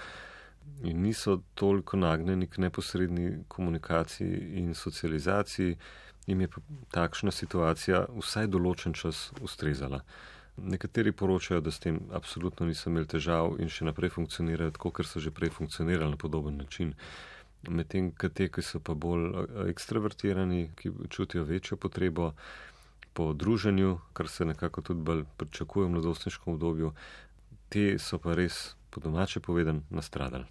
in 0.83 1.03
niso 1.03 1.41
toliko 1.55 1.99
nagnjeni 1.99 2.47
k 2.47 2.63
neposredni 2.63 3.45
komunikaciji 3.49 4.63
in 4.63 4.75
socializaciji, 4.75 5.77
jim 6.27 6.41
je 6.41 6.49
pa 6.49 6.63
takšna 6.91 7.31
situacija 7.31 8.07
vsaj 8.15 8.51
določen 8.51 8.95
čas 8.95 9.31
ustrezala. 9.43 10.03
Nekateri 10.57 11.13
poročajo, 11.13 11.61
da 11.61 11.71
s 11.71 11.79
tem 11.79 12.01
absolutno 12.13 12.67
niso 12.67 12.91
imeli 12.91 13.07
težav 13.07 13.59
in 13.61 13.69
še 13.69 13.85
naprej 13.85 14.15
funkcionirajo 14.15 14.73
tako, 14.77 14.91
ker 14.91 15.07
so 15.07 15.21
že 15.21 15.31
prej 15.31 15.53
funkcionirali 15.53 16.11
na 16.11 16.17
podoben 16.17 16.57
način. 16.57 16.95
Medtem, 17.69 18.13
ki 18.13 18.31
te, 18.31 18.49
ki 18.53 18.63
so 18.63 18.81
pa 18.81 18.95
bolj 18.95 19.69
ekstravertirani, 19.69 20.71
ki 20.77 20.93
čutijo 21.11 21.45
večjo 21.45 21.77
potrebo 21.77 22.33
po 23.13 23.33
druženju, 23.33 23.99
kar 24.13 24.29
se 24.29 24.45
nekako 24.45 24.83
tudi 24.83 25.01
bolj 25.01 25.25
pričakuje 25.37 25.87
v 25.87 25.95
mladostniškem 25.97 26.53
obdobju, 26.53 26.93
te 27.69 27.97
so 27.99 28.19
pa 28.19 28.37
res, 28.37 28.77
po 28.91 29.01
domače 29.01 29.41
povedan, 29.41 29.83
nastradali. 29.91 30.45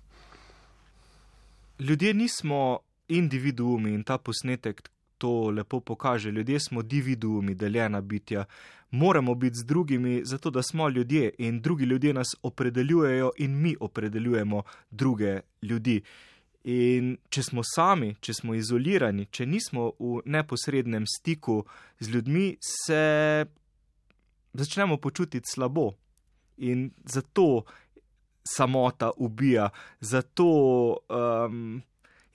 Ljudje 1.79 2.13
nismo 2.13 2.79
individuumi 3.07 3.93
in 3.93 4.03
ta 4.03 4.17
posnetek 4.17 4.81
to 5.25 5.49
lepo 5.49 5.79
pokaže. 5.79 6.31
Ljudje 6.31 6.59
smo 6.59 6.81
individuumi, 6.81 7.55
deljena 7.55 8.01
bitja. 8.01 8.45
Moramo 8.91 9.35
biti 9.35 9.55
z 9.55 9.65
drugimi, 9.65 10.21
zato 10.25 10.49
da 10.49 10.63
smo 10.63 10.89
ljudje 10.89 11.31
in 11.37 11.61
drugi 11.61 11.85
ljudje 11.85 12.13
nas 12.13 12.27
opredeljujejo 12.41 13.31
in 13.37 13.61
mi 13.61 13.75
opredeljujemo 13.79 14.63
druge 14.91 15.39
ljudi. 15.61 16.01
In 16.63 17.17
če 17.29 17.43
smo 17.43 17.61
sami, 17.63 18.15
če 18.19 18.33
smo 18.33 18.53
izolirani, 18.55 19.25
če 19.25 19.45
nismo 19.45 19.91
v 19.99 20.21
neposrednem 20.25 21.05
stiku 21.07 21.65
z 21.99 22.09
ljudmi, 22.09 22.57
se 22.61 23.45
začnemo 24.53 24.97
počutiti 24.97 25.49
slabo. 25.53 25.91
In 26.57 26.91
zato 27.05 27.63
samota 28.45 29.11
ubija, 29.17 29.69
zato 29.99 30.45
um, 31.09 31.81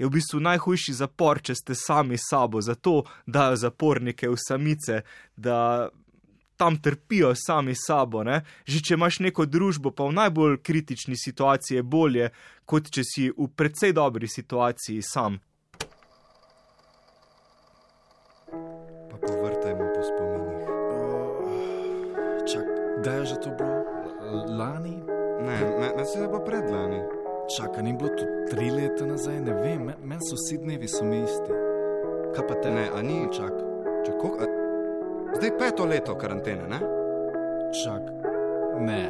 je 0.00 0.09
v 0.09 0.14
bistvu 0.16 0.40
najhujši 0.40 0.95
zapor, 0.97 1.42
če 1.45 1.54
ste 1.59 1.75
sami 1.76 2.16
sabo, 2.16 2.62
zato 2.64 3.04
dajo 3.28 3.59
zapornike 3.61 4.30
v 4.33 4.38
samice, 4.40 5.02
da 5.37 5.90
tam 6.57 6.80
trpijo 6.80 7.35
sami 7.37 7.76
sabo. 7.76 8.25
Ne? 8.25 8.40
Že 8.64 8.80
če 8.80 8.97
imaš 8.97 9.21
neko 9.21 9.45
družbo, 9.45 9.92
pa 9.92 10.09
v 10.09 10.16
najbolj 10.16 10.57
kritični 10.64 11.21
situaciji 11.21 11.80
je 11.80 11.85
bolje, 11.85 12.33
kot 12.64 12.88
če 12.88 13.04
si 13.04 13.28
v 13.28 13.49
precej 13.52 13.92
dobri 13.92 14.25
situaciji 14.25 15.04
sam. 15.04 15.37
Pa 19.12 19.16
povrtajmo 19.21 19.85
po 19.85 20.00
spominih. 20.00 20.64
Čak, 22.49 22.66
kdaj 23.04 23.16
je 23.21 23.25
že 23.28 23.37
to 23.45 23.52
bilo? 23.52 23.80
Lani? 24.49 24.97
Ne, 25.45 25.61
meni 25.76 26.04
se 26.09 26.25
je 26.25 26.28
pa 26.33 26.40
predlani. 26.40 27.20
Čakaj, 27.57 27.83
ni 27.83 27.92
bilo 27.92 28.09
to 28.09 28.25
tri 28.50 28.71
leta 28.71 29.07
nazaj, 29.07 29.40
ne 29.40 29.54
vem, 29.54 29.80
meni 29.87 30.07
men 30.07 30.21
so 30.21 30.37
vsi 30.38 30.59
dnevi 30.59 30.88
so 30.88 31.04
mi 31.04 31.23
isti. 31.23 31.52
Kaj 32.35 32.47
pa 32.49 32.54
te? 32.54 32.71
Ne, 32.71 32.85
a 32.95 33.02
ni, 33.02 33.26
čak. 33.33 33.52
Čak, 34.07 34.25
a, 34.25 34.47
zdaj 35.37 35.50
peto 35.59 35.85
leto 35.85 36.14
karantene, 36.14 36.69
ne? 36.69 36.78
Čak, 37.85 38.02
ne. 38.80 39.02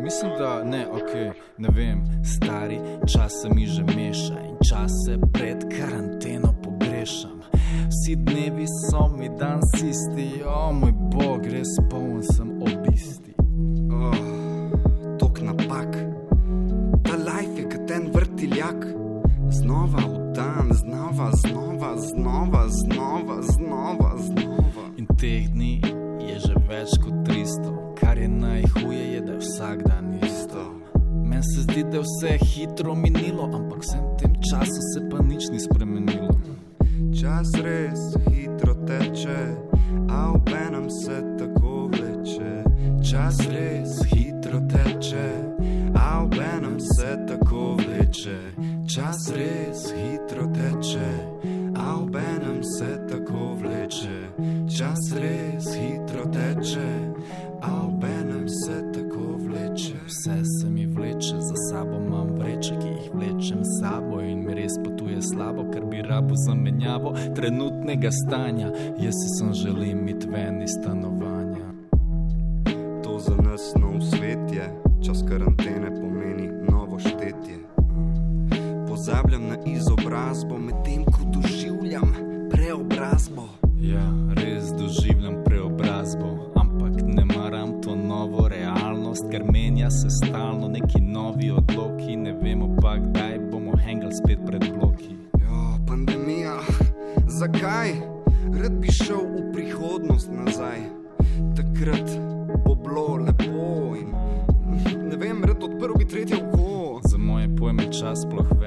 Mislim, 0.00 0.32
da 0.38 0.64
ne, 0.64 0.86
ok, 0.90 1.12
ne 1.58 1.68
vem, 1.76 2.02
stari 2.24 2.80
čas 3.12 3.32
se 3.42 3.48
mi 3.54 3.66
že 3.66 3.82
meša 3.82 4.40
in 4.48 4.56
čas 4.70 4.90
se 5.06 5.18
pred 5.32 5.58
karanteno 5.78 6.54
pogrešam. 6.64 7.40
Vsi 7.88 8.16
dnevi 8.16 8.66
so 8.66 9.08
mi 9.18 9.30
dan 9.38 9.60
isti, 9.74 10.42
o 10.46 10.72
moj 10.72 10.92
bog, 10.92 11.46
res 11.46 11.78
poln 11.90 12.22
sem 12.22 12.50
obisti. 12.62 13.29
Znova 19.70 20.02
v 20.02 20.34
dan, 20.34 20.68
znova, 20.72 21.30
znova, 21.46 21.96
znova, 21.96 22.68
znova, 22.68 23.42
znova, 23.42 24.16
znova. 24.18 24.84
In 24.98 25.06
teh 25.06 25.46
dni 25.46 25.78
je 26.18 26.38
že 26.42 26.54
več 26.66 26.98
kot 26.98 27.22
300, 27.22 27.94
kar 27.94 28.18
je 28.18 28.26
najhuje, 28.28 29.14
je 29.14 29.20
da 29.20 29.32
je 29.32 29.38
vsak 29.38 29.86
dan 29.86 30.18
isto. 30.26 30.64
Meni 31.22 31.46
se 31.54 31.62
zdi, 31.62 31.84
da 31.86 32.00
je 32.00 32.02
vse 32.02 32.32
hitro 32.50 32.96
minilo, 32.98 33.46
ampak 33.46 33.86
vsem 33.86 34.02
tem 34.18 34.34
času 34.42 34.82
se 34.90 35.06
pa 35.06 35.22
nič 35.22 35.46
ni 35.54 35.62
spremenilo. 35.62 36.34
Čas 37.14 37.54
res 37.62 38.18
hitro 38.26 38.74
teče, 38.74 39.54
a 40.10 40.34
ob 40.34 40.50
enem 40.50 40.90
se 40.90 41.22
tako 41.38 41.86
vleče. 41.94 42.66
Čas 43.06 43.38
res 43.46 44.02
hitro 44.10 44.66
teče, 44.66 45.49
vleče. 48.20 48.38
Čas 48.94 49.32
res 49.34 49.92
hitro 49.92 50.46
teče, 50.52 51.10
a 51.76 51.96
ob 52.02 52.16
enem 52.16 52.62
se 52.62 53.06
tako 53.08 53.56
vleče. 53.60 54.18
Čas 54.78 55.12
res 55.12 55.74
hitro 55.74 56.24
teče, 56.32 56.90
a 57.62 57.86
ob 57.86 58.04
enem 58.04 58.48
se 58.48 58.82
tako 58.92 59.36
vleče. 59.38 59.94
Vse 60.06 60.44
se 60.44 60.70
mi 60.70 60.86
vleče, 60.86 61.40
za 61.40 61.54
sabo 61.70 61.96
imam 61.96 62.28
vreče, 62.38 62.74
ki 62.80 62.88
jih 62.88 63.10
vlečem 63.14 63.64
s 63.64 63.80
sabo 63.80 64.20
in 64.20 64.44
mi 64.44 64.54
res 64.54 64.72
potuje 64.84 65.22
slabo, 65.22 65.64
ker 65.72 65.84
bi 65.84 66.02
rabo 66.02 66.34
zamenjavo 66.46 67.14
trenutnega 67.34 68.10
stanja. 68.10 68.68
Jaz 68.98 69.14
si 69.14 69.28
sem 69.38 69.52
želim 69.54 69.98
imeti 69.98 70.28
ven 70.28 70.62
iz 70.62 70.70
stanovanja. 70.80 71.70
To 73.04 73.18
za 73.18 73.36
nas 73.42 73.72
nov 73.76 74.00
svet 74.00 74.52
je, 74.52 74.66
čas 75.06 75.24
karantene 75.28 75.94
pomeni. 76.00 76.49
Pozabljam 79.10 79.48
na 79.48 79.56
izobrazbo, 79.66 80.58
medtem 80.58 81.04
ko 81.04 81.18
doživljam 81.24 82.14
preobrazbo. 82.50 83.48
Ja, 83.80 84.06
res 84.34 84.70
doživljam 84.78 85.34
preobrazbo, 85.44 86.52
ampak 86.54 87.02
ne 87.02 87.24
maram 87.24 87.80
to 87.82 87.96
novo 87.96 88.48
realnost, 88.48 89.24
ker 89.30 89.42
menja 89.52 89.90
se 89.90 90.10
stalno 90.10 90.68
neki 90.68 91.00
novi 91.00 91.50
odloki, 91.50 92.16
ne 92.16 92.32
vemo 92.42 92.76
pa 92.82 92.96
kdaj 92.96 93.38
bomo 93.50 93.74
hengel 93.76 94.12
spet 94.14 94.38
pred 94.46 94.62
bloki. 94.78 95.16
Ja, 95.42 95.78
pandemija, 95.88 96.54
zakaj? 97.26 97.90
Rad 98.62 98.78
bi 98.78 98.92
šel 98.92 99.26
v 99.26 99.50
prihodnost 99.52 100.30
nazaj. 100.30 100.86
Takrat 101.58 102.14
bo 102.62 102.78
bilo 102.78 103.16
lepo 103.26 103.96
in 103.98 104.14
ne 105.08 105.16
vem, 105.16 105.44
rad 105.44 105.64
odprl 105.64 105.98
bi 105.98 106.06
tretje 106.06 106.38
oko. 106.44 107.00
Za 107.04 107.18
moje 107.18 107.50
pojme 107.56 107.90
čas 107.92 108.22
sploh 108.22 108.59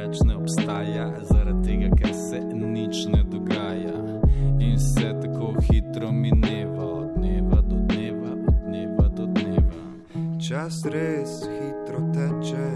Čas 10.63 10.85
res 10.85 11.31
hitro 11.43 11.99
teče, 12.15 12.67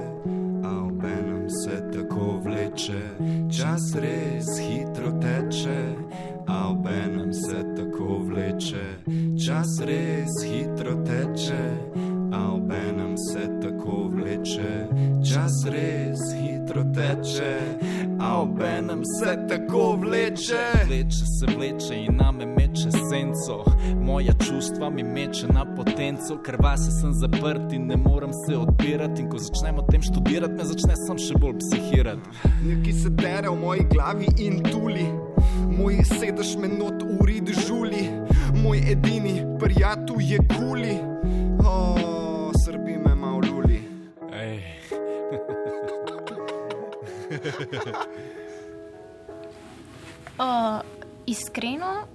a 0.64 0.72
obenem 0.84 1.50
se 1.50 1.78
tako 1.94 2.42
vleče. 2.44 3.00
Čas 3.48 3.96
res 3.96 4.50
hitro 4.60 5.14
teče, 5.22 5.96
a 6.48 6.70
obenem 6.70 7.32
se 7.34 7.64
tako 7.78 8.20
vleče. 8.28 8.84
Čas 9.46 9.80
res 9.80 10.17
potenco, 26.28 26.44
ker 26.44 26.58
vase 26.62 26.92
sem 26.92 27.14
zaprt 27.14 27.72
in 27.74 27.88
ne 27.88 27.96
morem 27.96 28.34
se 28.34 28.56
odpirati. 28.56 29.22
In 29.22 29.30
ko 29.30 29.38
začnemo 29.38 29.82
tem 29.88 30.02
študirati, 30.02 30.54
me 30.54 30.64
začne 30.64 30.96
sam 30.96 31.18
še 31.18 31.38
bolj 31.40 31.60
psihirati. 31.60 32.30
Neki 32.64 32.94
se 32.94 33.10
dere 33.10 33.50
v 33.50 33.56
moji 33.56 33.86
glavi 33.92 34.28
in 34.38 34.64
tuli, 34.64 35.08
moj 35.72 36.04
sedež 36.04 36.58
me 36.60 36.68
not 36.68 37.04
uri 37.04 37.40
dežuli, 37.42 38.10
moj 38.60 38.84
edini 38.92 39.44
prijatelj 39.60 40.34
je 40.34 40.40
kuli. 40.58 40.96
O, 41.64 42.52
srbi 42.64 42.98
me 42.98 43.16
malo 43.16 43.42
luli. 43.48 43.82
Ej. 44.32 44.60
Uh, 50.38 50.86
iskreno, 51.26 52.06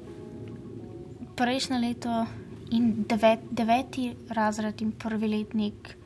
prejšnje 1.34 1.78
leto 1.82 2.22
in 2.72 3.04
devet, 3.08 3.40
deveti 3.50 4.10
razred 4.28 4.80
in 4.80 4.92
prvi 4.92 5.28
letnik, 5.28 5.96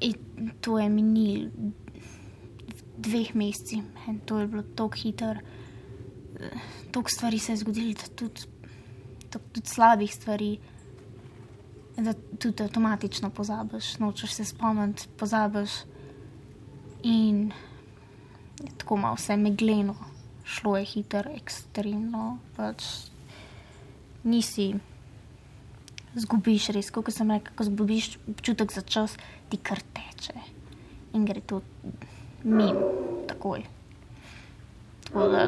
in 0.00 0.50
to 0.60 0.78
je 0.78 0.88
minil 0.88 1.48
v 2.66 2.80
dveh 2.98 3.34
mesecih 3.34 3.82
in 4.08 4.20
to 4.26 4.38
je 4.38 4.46
bilo 4.46 4.62
tako 4.74 4.96
hitro. 4.96 5.40
Toliko 6.90 7.10
stvari 7.10 7.38
se 7.38 7.52
je 7.52 7.56
zgodilo, 7.56 7.94
da 7.94 8.08
tudi, 8.16 8.40
tok- 9.30 9.50
tudi 9.52 9.68
slabih 9.68 10.14
stvari, 10.14 10.58
da 11.96 12.14
tudi 12.38 12.62
avtomatično 12.62 13.30
pozabiš, 13.30 13.98
nočeš 13.98 14.32
se 14.32 14.44
spomniti, 14.44 15.08
pozabiš. 15.16 15.70
In 17.02 17.52
tako 18.78 18.96
malo 18.96 19.14
vse 19.14 19.36
megleno, 19.36 19.94
šlo 20.44 20.76
je 20.76 20.84
hitro, 20.84 21.30
ekstremno. 21.36 22.38
Pač 22.56 22.84
nisi, 24.24 24.74
zgubiš 26.14 26.68
res, 26.76 26.90
kot 26.94 27.10
sem 27.12 27.30
rekel, 27.30 27.54
ko 27.56 27.66
zgubiš 27.66 28.16
občutek 28.30 28.72
za 28.72 28.82
čas, 28.82 29.16
ti 29.50 29.58
kar 29.58 29.82
teče 29.94 30.34
in 31.14 31.24
gre 31.24 31.40
to 31.40 31.60
mimo, 32.44 32.90
takoj. 33.28 33.64
Tako 35.04 35.28
da 35.28 35.46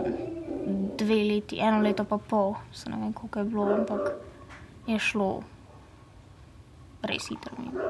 dve 0.98 1.14
leti, 1.14 1.58
eno 1.58 1.80
leto 1.82 2.04
pa 2.04 2.18
pol, 2.18 2.54
se 2.72 2.90
ne 2.90 2.96
vem, 2.96 3.12
koliko 3.12 3.38
je 3.38 3.44
bilo, 3.44 3.66
ampak 3.74 4.12
je 4.86 4.98
šlo 4.98 5.30
res 7.02 7.28
hitro 7.28 7.56
mimo. 7.58 7.80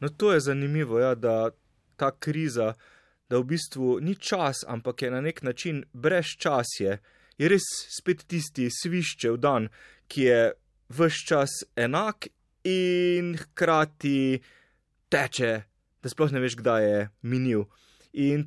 No, 0.00 0.08
to 0.08 0.32
je 0.32 0.40
zanimivo, 0.40 0.98
ja, 0.98 1.14
da 1.14 1.50
ta 1.96 2.10
kriza, 2.10 2.74
da 3.28 3.38
v 3.38 3.44
bistvu 3.44 3.98
ni 4.00 4.14
čas, 4.14 4.64
ampak 4.66 5.02
je 5.02 5.10
na 5.10 5.20
nek 5.20 5.42
način 5.42 5.84
brez 5.92 6.32
časje, 6.38 6.98
je 7.40 7.48
res 7.48 7.64
spet 7.88 8.26
tisti 8.28 8.68
sviščev 8.68 9.38
dan, 9.40 9.70
ki 10.12 10.28
je 10.28 10.40
vse 10.92 11.26
čas 11.26 11.56
enak 11.78 12.28
in 12.68 13.32
hkrati 13.40 14.40
teče, 15.08 15.52
da 16.02 16.12
sploh 16.12 16.32
ne 16.34 16.42
veš, 16.44 16.58
kdaj 16.60 16.84
je 16.84 16.98
minil. 17.32 17.64
In 18.20 18.44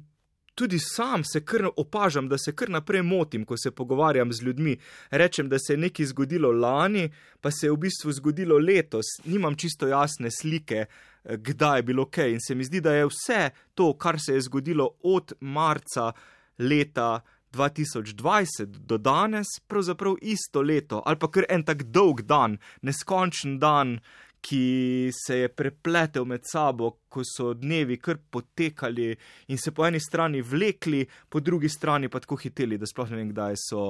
tudi 0.54 0.78
sam 0.80 1.24
se 1.26 1.42
kar 1.42 1.66
opažam, 1.74 2.30
da 2.30 2.38
se 2.38 2.54
kar 2.54 2.70
naprej 2.70 3.02
motim, 3.02 3.46
ko 3.46 3.58
se 3.58 3.72
pogovarjam 3.72 4.34
z 4.34 4.46
ljudmi. 4.46 4.78
Rečem, 5.10 5.50
da 5.50 5.58
se 5.60 5.74
je 5.74 5.82
nekaj 5.88 6.12
zgodilo 6.14 6.52
lani, 6.52 7.10
pa 7.42 7.52
se 7.52 7.68
je 7.68 7.74
v 7.74 7.82
bistvu 7.88 8.14
zgodilo 8.14 8.60
letos. 8.62 9.18
Nimam 9.26 9.56
čisto 9.56 9.88
jasne 9.88 10.30
slike, 10.32 10.86
eh, 10.86 11.38
kdaj 11.38 11.80
je 11.80 11.84
bilo 11.84 12.06
kaj. 12.06 12.32
In 12.32 12.42
se 12.48 12.56
mi 12.56 12.64
zdi, 12.64 12.82
da 12.82 12.94
je 12.94 13.10
vse 13.10 13.50
to, 13.74 13.94
kar 13.98 14.20
se 14.22 14.38
je 14.38 14.42
zgodilo 14.42 14.90
od 15.02 15.34
marca 15.40 16.12
leta 16.60 17.24
2020 17.54 18.82
do 18.90 18.98
danes, 18.98 19.48
pravzaprav 19.68 20.18
isto 20.22 20.62
leto, 20.62 21.02
ali 21.06 21.20
pa 21.20 21.30
kar 21.32 21.46
en 21.50 21.64
tak 21.64 21.84
dolg 21.94 22.26
dan, 22.28 22.58
neskončen 22.82 23.60
dan, 23.62 24.00
ki 24.44 25.12
se 25.16 25.38
je 25.38 25.48
prepletel 25.48 26.26
med 26.28 26.44
sabo, 26.44 26.90
ko 27.08 27.24
so 27.24 27.54
dnevi 27.56 27.96
kar 28.02 28.18
potekali 28.18 29.14
in 29.48 29.58
se 29.58 29.72
po 29.72 29.86
eni 29.88 30.02
strani 30.04 30.42
vlekli, 30.44 31.06
po 31.30 31.40
drugi 31.40 31.70
strani 31.72 32.10
pa 32.12 32.20
tako 32.20 32.36
hiteli, 32.42 32.78
da 32.78 32.90
sploh 32.90 33.14
ne 33.14 33.22
vem, 33.22 33.30
kdaj 33.32 33.56
so 33.62 33.86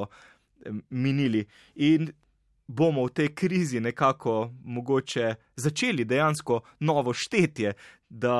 minili. 0.93 1.41
In 1.81 2.11
bomo 2.67 3.07
v 3.07 3.13
tej 3.17 3.33
krizi 3.35 3.79
nekako 3.79 4.53
mogoče 4.63 5.33
začeli 5.55 6.05
dejansko 6.05 6.61
novo 6.79 7.13
štetje, 7.13 7.73
da 8.09 8.37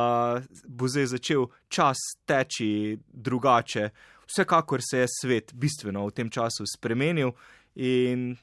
bo 0.67 0.87
zdaj 0.87 1.05
začel 1.17 1.47
čas 1.67 1.97
teči 2.25 2.97
drugače. 3.09 3.89
Vsekakor 4.33 4.81
se 4.81 5.03
je 5.03 5.07
svet 5.21 5.53
bistveno 5.53 6.07
v 6.07 6.11
tem 6.11 6.29
času 6.29 6.65
spremenil 6.65 7.35
in 7.75 8.33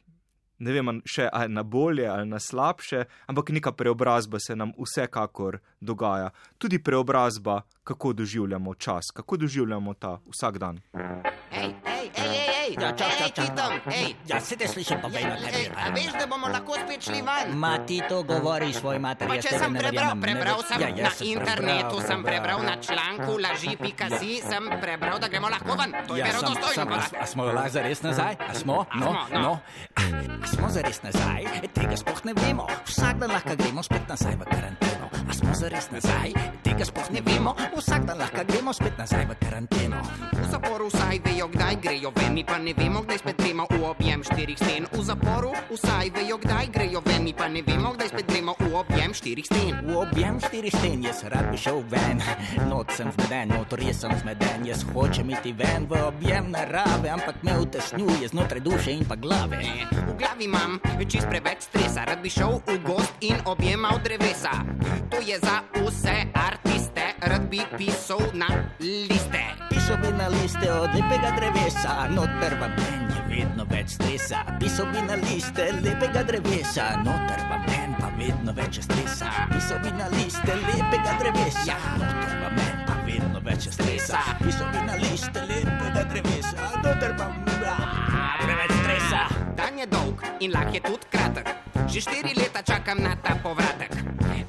ne 0.60 0.74
vem, 0.76 1.00
še 1.08 1.26
ali 1.32 1.50
na 1.50 1.64
bolje 1.66 2.06
ali 2.06 2.28
na 2.28 2.38
slabše, 2.38 3.04
ampak 3.26 3.50
neka 3.50 3.72
preobrazba 3.72 4.38
se 4.38 4.56
nam 4.56 4.70
vsekakor 4.78 5.58
dogaja. 5.80 6.30
Tudi 6.58 6.78
preobrazba, 6.78 7.62
kako 7.84 8.12
doživljamo 8.12 8.74
čas, 8.74 9.10
kako 9.14 9.36
doživljamo 9.36 9.94
ta 9.94 10.20
vsak 10.30 10.58
dan. 10.58 10.80
Ej, 10.94 11.34
ej, 11.50 11.74
ej, 11.84 12.10
ej, 12.14 12.49
ej, 12.70 12.76
Ja, 12.78 12.92
čas, 12.92 13.10
ej, 13.10 13.18
čas, 13.18 13.30
ti 13.30 13.42
čas. 13.42 13.50
tam, 13.52 13.72
ej. 13.90 14.06
Ja, 14.24 14.40
se 14.40 14.56
te 14.56 14.66
slišim, 14.66 14.98
pa 14.98 15.08
Ja, 15.08 15.12
vej 15.12 15.24
na 15.24 15.36
ej, 15.50 15.66
a 15.76 15.90
veš, 15.90 16.12
da 16.14 16.26
bomo 16.26 16.46
lahko 16.46 16.74
spet 16.76 17.02
šli 17.02 17.20
ven? 17.20 17.46
Ma 17.54 17.78
ti 17.80 17.98
to 18.02 18.22
govoriš 18.22 18.76
svoj 18.76 18.98
mater, 18.98 19.26
Pa 19.26 19.34
če 19.36 19.48
tebi 19.48 19.58
sem 19.58 19.74
prebral, 19.74 20.12
prebral 20.16 20.60
sem 20.62 20.78
Ja, 20.78 20.88
na 20.88 20.96
jaz 20.98 21.14
sem 21.14 21.26
internetu, 21.28 21.96
prebral, 21.96 22.06
sem 22.06 22.20
prebral 22.22 22.60
na 22.62 22.74
članku 22.78 23.32
laži.si, 23.36 24.32
sem 24.40 24.62
prebral, 24.80 25.18
da 25.18 25.28
gremo 25.28 25.48
lahko 25.48 25.74
ven. 25.74 25.90
To 26.06 26.14
je 26.14 26.20
Ja, 26.20 26.26
verodostojno. 26.26 26.94
a, 26.94 27.22
a 27.22 27.26
smo 27.26 27.44
lahko 27.44 27.68
zares 27.70 28.02
nazaj? 28.02 28.34
A 28.40 28.54
smo? 28.54 28.86
No, 28.94 29.10
smo, 29.26 29.26
no. 29.34 29.40
no. 29.40 29.52
A 29.96 30.02
smo 30.46 30.68
zares 30.68 31.02
nazaj? 31.02 31.44
Tega 31.74 31.96
sploh 31.96 32.24
ne 32.24 32.32
vemo. 32.34 32.66
Vsak 32.86 33.18
dan 33.18 33.30
lahko 33.30 33.56
gremo 33.56 33.82
spet 33.82 34.08
nazaj 34.08 34.36
v 34.36 34.44
karanteno. 34.46 35.09
A 35.28 35.32
smo 35.32 35.52
zares 35.54 35.90
nazaj? 35.90 36.32
Tega 36.62 36.84
sploh 36.84 37.08
ne 37.10 37.20
vemo. 37.20 37.54
Vsak 37.76 38.06
dan 38.06 38.18
lahko 38.18 38.44
gremo 38.48 38.72
spet 38.72 38.96
nazaj 38.98 39.26
v 39.26 39.34
karanteno. 39.40 40.00
V 40.32 40.44
zaporu 40.50 40.88
vsaj 40.88 41.20
vejo, 41.24 41.48
kdaj 41.48 41.76
grejo 41.82 42.10
ven, 42.16 42.32
mi 42.34 42.44
pa 42.44 42.58
ne 42.58 42.72
vemo, 42.76 43.02
kdaj 43.02 43.18
spet 43.18 43.36
gremo 43.36 43.64
v 43.70 43.82
objem 43.84 44.20
štirih 44.24 44.58
sten. 44.58 44.82
V 44.92 45.02
zaporu 45.04 45.52
vsaj 45.70 46.10
vejo, 46.16 46.36
kdaj 46.38 46.66
grejo 46.72 47.00
ven, 47.04 47.22
mi 47.24 47.32
pa 47.34 47.48
ne 47.48 47.62
vemo, 47.62 47.92
kdaj 47.94 48.08
spet 48.08 48.26
gremo 48.28 48.52
v 48.58 48.72
objem 48.74 49.12
štirih 49.14 49.46
sten. 49.46 49.74
V 49.84 49.96
objem 49.96 50.36
štirih 50.40 50.74
sten, 50.74 50.98
jaz 51.04 51.24
rad 51.28 51.46
bi 51.52 51.58
šel 51.58 51.82
ven. 51.90 52.22
Noč 52.70 52.96
sem 52.96 53.08
zmeden, 53.12 53.52
notor 53.52 53.80
jaz 53.82 54.00
sem 54.04 54.12
zmeden, 54.22 54.64
jaz 54.64 54.84
hočem 54.94 55.30
iti 55.30 55.52
ven 55.52 55.86
v 55.90 56.00
objem 56.06 56.50
narave, 56.54 57.08
ampak 57.10 57.42
me 57.42 57.58
utesnjuje 57.60 58.32
znotraj 58.32 58.62
duše 58.62 58.90
in 58.96 59.04
pa 59.04 59.16
glave. 59.16 59.60
V 59.90 60.12
glavi 60.16 60.44
imam 60.48 60.80
čist 61.10 61.26
preveč 61.26 61.66
stresa, 61.66 62.04
rad 62.06 62.22
bi 62.22 62.30
šel 62.30 62.62
v 62.66 62.78
gost 62.86 63.12
in 63.20 63.34
objemal 63.44 63.98
drevesa. 63.98 64.62
To 65.10 65.18
je 65.26 65.38
za 65.42 65.62
vse 65.74 66.16
artiste, 66.34 67.02
rad 67.20 67.42
bi 67.50 67.60
pisal 67.76 68.20
na 68.32 68.46
liste. 68.80 69.42
Pisal 69.70 69.96
bi 69.98 70.10
na 70.14 70.28
liste 70.28 70.72
od 70.72 70.90
lepega 70.94 71.34
drevesa, 71.36 72.06
noter 72.14 72.54
v 72.54 72.68
meni 72.78 73.14
je 73.14 73.22
vedno 73.26 73.66
več 73.66 73.98
stresa. 73.98 74.44
Pisal 74.60 74.86
bi 74.94 75.02
na 75.02 75.18
liste 75.18 75.66
lepega 75.82 76.22
drevesa, 76.22 77.02
noter 77.02 77.42
v 77.42 77.54
meni 77.66 77.94
pa 77.98 78.08
vedno 78.14 78.54
več 78.54 78.78
stresa. 78.86 79.30
Pisal 79.50 79.82
bi 79.82 79.90
na 79.98 80.06
liste 80.14 80.54
lepega 80.54 81.12
drevesa, 81.18 81.76
noter 81.98 82.34
v 82.38 82.46
meni 82.54 82.82
pa 82.86 82.94
vedno 83.02 83.40
več 83.42 83.68
stresa. 83.74 84.18
Pisal 84.38 84.68
bi 84.70 84.80
na 84.86 84.94
liste 84.94 85.40
lepega 85.50 86.02
drevesa, 86.06 86.70
noter 86.86 87.12
pa 87.18 87.26
ah, 87.66 88.38
preveč 88.38 88.72
stresa. 88.78 89.26
Dan 89.58 89.74
je 89.82 89.86
dolg 89.90 90.22
in 90.38 90.54
lah 90.54 90.70
je 90.70 90.80
tudi 90.86 91.06
kratek. 91.10 91.50
Že 91.90 91.98
štiri 91.98 92.32
leta 92.38 92.62
čakam 92.62 93.02
na 93.02 93.18
ta 93.18 93.34
povratek. 93.42 93.99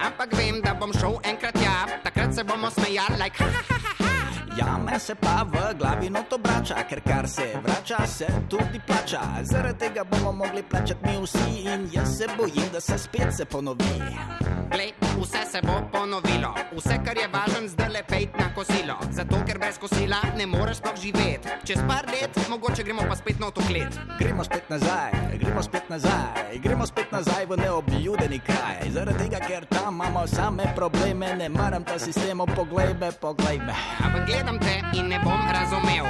Ampak 0.01 0.33
vem, 0.37 0.61
da 0.61 0.73
bom 0.73 0.93
šel 0.93 1.19
enkrat 1.23 1.55
ja, 1.61 1.85
takrat 2.03 2.35
se 2.35 2.43
bomo 2.43 2.69
smejali, 2.69 3.15
like 3.23 3.37
ha, 3.43 3.45
ha, 3.45 3.61
ha, 3.69 3.77
ha, 3.77 4.05
ha. 4.05 4.11
Ja, 4.57 4.77
me 4.77 4.99
se 4.99 5.15
pa 5.15 5.43
v 5.43 5.73
glavi 5.79 6.09
not 6.09 6.33
obrača, 6.33 6.83
ker 6.89 7.01
kar 7.05 7.27
se 7.27 7.53
vrača, 7.63 8.07
se 8.07 8.27
tudi 8.49 8.81
plača. 8.87 9.21
Zaradi 9.43 9.79
tega 9.79 10.03
bomo 10.03 10.31
mogli 10.31 10.63
plačati 10.63 11.05
mi 11.05 11.21
vsi 11.23 11.63
in 11.63 11.89
jaz 11.91 12.17
se 12.17 12.27
bojim, 12.37 12.67
da 12.73 12.81
se 12.81 12.97
spet 12.97 13.35
se 13.37 13.45
ponovi. 13.45 14.61
Glej, 14.71 14.93
vse 15.21 15.45
se 15.51 15.60
bo 15.62 15.73
ponovilo, 15.91 16.55
vse 16.77 16.95
kar 17.05 17.17
je 17.17 17.27
važno, 17.27 17.67
zdaj 17.67 17.89
le 17.89 18.03
pejt 18.07 18.38
na 18.39 18.47
kosilo. 18.55 18.95
Zato, 19.12 19.41
ker 19.47 19.60
brez 19.60 19.77
kosila 19.77 20.21
ne 20.38 20.45
moreš 20.47 20.77
sploh 20.77 20.95
živeti. 21.01 21.49
Čez 21.67 21.84
par 21.88 22.07
let, 22.12 22.39
mogoče 22.49 22.84
gremo 22.84 23.03
pa 23.10 23.15
spet 23.15 23.39
na 23.39 23.47
otoklet. 23.47 23.99
Gremo 24.19 24.43
spet 24.43 24.69
nazaj, 24.69 25.12
gremo 25.39 25.63
spet 25.63 25.89
nazaj, 25.89 26.60
gremo 26.63 26.88
spet 26.88 27.12
nazaj 27.12 27.45
v 27.45 27.57
neobljudeni 27.57 28.39
kraj. 28.39 28.88
Zaradi 28.95 29.19
tega, 29.25 29.39
ker 29.47 29.65
tam 29.65 29.95
imamo 29.95 30.27
same 30.27 30.71
probleme, 30.75 31.36
ne 31.36 31.49
maram 31.49 31.84
ta 31.84 31.99
sistem, 31.99 32.39
poglej 32.55 32.95
me, 32.99 33.12
poglej 33.12 33.60
me. 33.60 33.75
Ampak 34.05 34.25
gledam 34.25 34.60
te 34.60 34.79
in 34.93 35.10
ne 35.10 35.19
bom 35.23 35.43
razumel. 35.51 36.07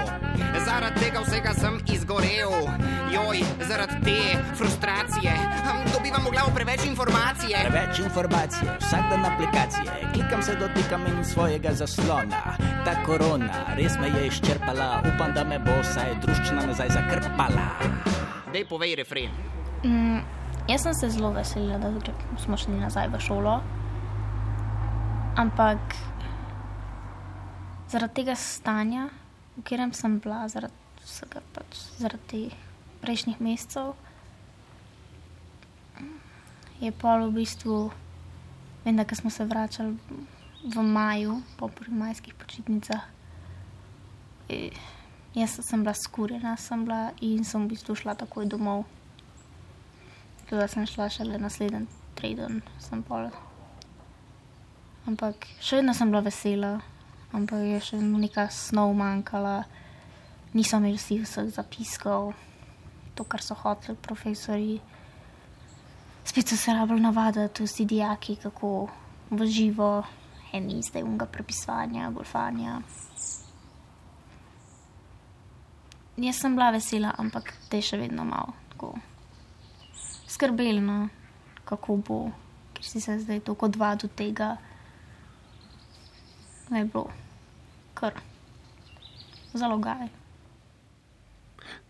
Zaradi 0.66 1.00
tega 1.00 1.26
vsega 1.26 1.54
sem 1.54 1.82
izgorel. 1.94 2.54
Joj, 3.12 3.42
zaradi 3.68 3.98
te 4.06 4.38
frustracije. 4.56 5.34
Hm, 5.66 5.92
Dobivam 5.94 6.24
v 6.26 6.32
glavo 6.32 6.52
preveč 6.56 6.86
informacije. 6.86 7.58
Preveč 7.66 8.00
informacije, 8.52 8.78
vsak 8.80 9.10
dan 9.10 9.26
aplikacije, 9.26 10.12
klikam 10.14 10.44
se, 10.44 10.56
dotikam 10.56 11.02
in 11.08 11.26
svojega 11.26 11.74
zaslona. 11.74 12.58
Ta 12.86 13.04
korona 13.06 13.76
res 13.76 13.98
me 14.00 14.08
je 14.08 14.28
izčrpala, 14.28 15.04
upam, 15.16 15.34
da 15.34 15.44
me 15.44 15.60
bo 15.60 15.72
vsaj 15.82 16.16
druščina 16.22 16.66
nazaj 16.66 16.90
zakrpala. 16.90 17.68
Dej 18.54 18.66
povej 18.66 18.96
refren. 18.96 19.32
Mm, 19.84 20.20
jaz 20.68 20.82
sem 20.84 20.94
se 20.94 21.10
zelo 21.10 21.32
veselila, 21.32 21.78
da 21.78 21.92
smo 22.38 22.58
šli 22.58 22.74
nazaj 22.80 23.08
v 23.08 23.20
šolo. 23.20 23.62
Ampak 25.36 25.96
zaradi 27.90 28.14
tega 28.14 28.36
stanja, 28.36 29.10
v 29.58 29.64
katerem 29.64 29.94
sem 29.94 30.20
bila, 30.20 30.48
zaradi 30.48 30.74
vsega, 31.06 31.42
pač, 31.54 31.80
zaradi 31.98 32.28
teh 32.28 32.58
prejšnjih 33.02 33.42
mesecev, 33.42 33.96
je 36.82 36.92
pol 36.92 37.30
v 37.30 37.34
bistvu, 37.42 37.92
vem, 38.86 38.96
da 38.98 39.06
smo 39.16 39.30
se 39.30 39.46
vračali 39.46 39.98
v 40.64 40.84
maju, 40.84 41.42
po 41.58 41.68
prvih 41.68 41.94
majskih 41.94 42.34
počitnicah. 42.34 43.02
eh, 44.50 44.70
Jaz 45.36 45.60
sem 45.64 45.80
bila 45.84 45.94
skurjena, 45.94 46.58
sem 46.58 46.84
bila 46.86 47.12
in 47.22 47.46
sem 47.46 47.64
v 47.64 47.72
bistvu 47.72 47.96
šla 47.96 48.16
takoj 48.20 48.46
domov. 48.46 48.84
Tako 50.44 50.56
da 50.56 50.68
sem 50.68 50.86
šla 50.86 51.10
šele 51.10 51.40
naslednji 51.40 51.88
teden, 52.20 52.62
sem 52.80 53.00
pol. 53.04 53.30
Ampak 55.08 55.48
še 55.64 55.80
vedno 55.80 55.94
sem 55.96 56.12
bila 56.12 56.20
vesela, 56.26 56.82
ampak 57.32 57.64
je 57.64 57.80
še 57.80 58.02
neka 58.04 58.50
snov 58.52 58.92
manjkala, 59.00 59.64
nisem 60.52 60.84
imela 60.84 61.00
vseh 61.00 61.48
zapiskov, 61.56 62.34
to, 63.16 63.24
kar 63.24 63.40
so 63.40 63.56
hoteli 63.56 63.96
profesori. 64.04 64.82
Spet 66.32 66.48
so 66.48 66.58
se 66.58 66.74
rabili 66.74 67.02
navaditi 67.02 67.64
vsi 67.64 67.86
dijaki, 67.86 68.36
kako 68.36 68.88
v 69.30 69.46
živo, 69.46 70.04
eni 70.54 70.82
zdaj 70.82 71.04
unga 71.04 71.26
prepisovanja, 71.26 72.10
golfanja. 72.10 72.82
Jaz 76.18 76.40
sem 76.40 76.56
bila 76.56 76.70
vesela, 76.72 77.12
ampak 77.18 77.52
te 77.68 77.82
še 77.84 78.00
vedno 78.00 78.24
malo 78.24 78.54
tako 78.70 78.94
skrbelno, 80.32 81.10
kako 81.68 81.98
bo, 82.00 82.22
ker 82.80 82.88
si 82.88 83.04
se 83.04 83.18
zdaj 83.20 83.44
tako 83.52 83.68
dva 83.68 83.92
do 84.00 84.08
tega, 84.08 84.54
da 86.70 86.78
je 86.78 86.86
bilo 86.86 87.10
kar 87.94 88.16
zalogaj. 89.52 90.08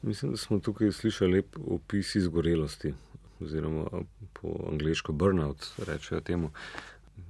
Mislim, 0.02 0.32
da 0.34 0.38
smo 0.38 0.60
tukaj 0.60 0.92
slišali 0.92 1.34
lep 1.34 1.62
opis 1.78 2.16
izgorelosti, 2.16 2.96
oziroma 3.44 3.86
po 4.34 4.56
angliško 4.72 5.14
burnout, 5.14 5.68
rečejo 5.88 6.22
temu. 6.22 6.52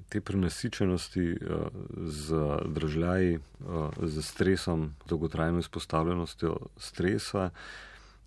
Te 0.10 0.22
prenasičenosti 0.22 1.32
uh, 1.32 1.68
z 2.08 2.36
državljaji, 2.66 3.38
uh, 3.38 3.90
z 4.04 4.22
stresom, 4.22 4.94
dolgotrajno 5.10 5.60
izpostavljenostjo 5.60 6.58
stresa, 6.78 7.50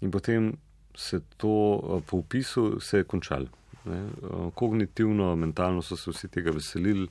in 0.00 0.10
potem 0.10 0.56
se 0.96 1.20
to 1.36 1.80
uh, 1.82 2.02
po 2.06 2.18
opisu 2.18 2.80
se 2.80 2.98
je 2.98 3.04
končalo. 3.04 3.46
Uh, 3.84 4.52
kognitivno, 4.54 5.36
mentalno 5.36 5.82
so 5.82 5.96
se 5.96 6.10
vsi 6.10 6.28
tega 6.28 6.50
veselili, 6.50 7.08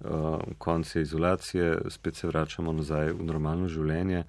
uh, 0.00 0.40
konc 0.58 0.96
je 0.96 1.02
izolacije, 1.02 1.78
spet 1.88 2.16
se 2.16 2.26
vračamo 2.26 2.72
nazaj 2.72 3.12
v 3.12 3.24
normalno 3.24 3.68
življenje. 3.68 4.24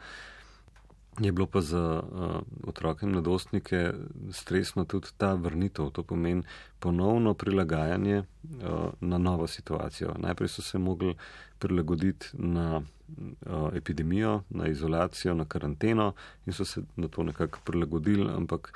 Je 1.19 1.31
bilo 1.31 1.45
pa 1.45 1.61
za 1.61 2.03
uh, 2.11 2.41
otroke 2.67 3.05
in 3.05 3.11
mladostnike 3.11 3.93
stresno 4.31 4.85
tudi 4.85 5.07
ta 5.17 5.33
vrnitev, 5.33 5.89
to 5.89 6.03
pomeni 6.03 6.43
ponovno 6.79 7.33
prilagajanje 7.33 8.17
uh, 8.17 8.25
na 8.99 9.17
novo 9.17 9.47
situacijo. 9.47 10.15
Najprej 10.17 10.49
so 10.49 10.61
se 10.61 10.77
mogli 10.77 11.15
prilagoditi 11.59 12.27
na 12.33 12.77
uh, 12.77 13.69
epidemijo, 13.73 14.41
na 14.49 14.67
izolacijo, 14.67 15.33
na 15.33 15.45
karanteno 15.45 16.13
in 16.45 16.53
so 16.53 16.65
se 16.65 16.81
na 16.95 17.07
to 17.07 17.23
nekako 17.23 17.59
prilagodili, 17.63 18.31
ampak 18.35 18.73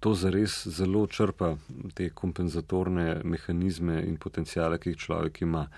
to 0.00 0.14
zares 0.14 0.66
zelo 0.66 1.06
črpa 1.06 1.56
te 1.94 2.10
kompenzatorne 2.10 3.20
mehanizme 3.24 4.02
in 4.06 4.16
potencijale, 4.16 4.78
ki 4.78 4.90
jih 4.90 4.98
človek 4.98 5.42
ima. 5.42 5.68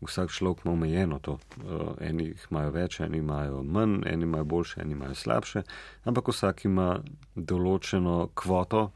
Vsak 0.00 0.30
človek 0.30 0.64
ima 0.64 0.72
omejeno 0.72 1.18
to. 1.18 1.38
Uh, 1.58 1.94
eni 2.00 2.28
jih 2.30 2.46
imajo 2.50 2.70
več, 2.70 3.00
eni 3.00 3.18
imajo 3.18 3.62
manj, 3.62 4.02
eni 4.06 4.28
imajo 4.28 4.44
boljše, 4.44 4.80
eni 4.82 4.94
imajo 4.94 5.14
slabše, 5.14 5.62
ampak 6.04 6.30
vsak 6.30 6.64
ima 6.64 7.00
določeno 7.34 8.28
kvoto 8.34 8.90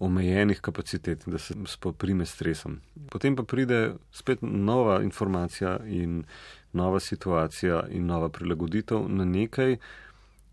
omejenih 0.00 0.60
kapacitet, 0.60 1.26
da 1.28 1.38
se 1.38 1.54
spoprime 1.68 2.26
stresom. 2.26 2.78
Potem 3.12 3.36
pa 3.36 3.44
pride 3.44 3.96
spet 4.12 4.40
nova 4.42 5.02
informacija 5.04 5.76
in 5.84 6.24
nova 6.72 7.00
situacija 7.00 7.82
in 7.90 8.06
nova 8.06 8.28
prilagoditev 8.28 9.08
na 9.08 9.24
nekaj, 9.24 9.76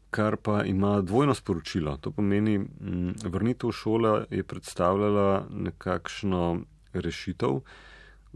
kar 0.09 0.35
pa 0.37 0.63
ima 0.63 1.01
dvojno 1.01 1.33
sporočilo. 1.33 1.97
To 1.97 2.11
pomeni, 2.11 2.55
m, 2.55 3.13
vrnitev 3.23 3.69
v 3.69 3.73
šolo 3.73 4.13
je 4.29 4.43
predstavljala 4.43 5.45
nekakšno 5.49 6.61
rešitev, 6.93 7.61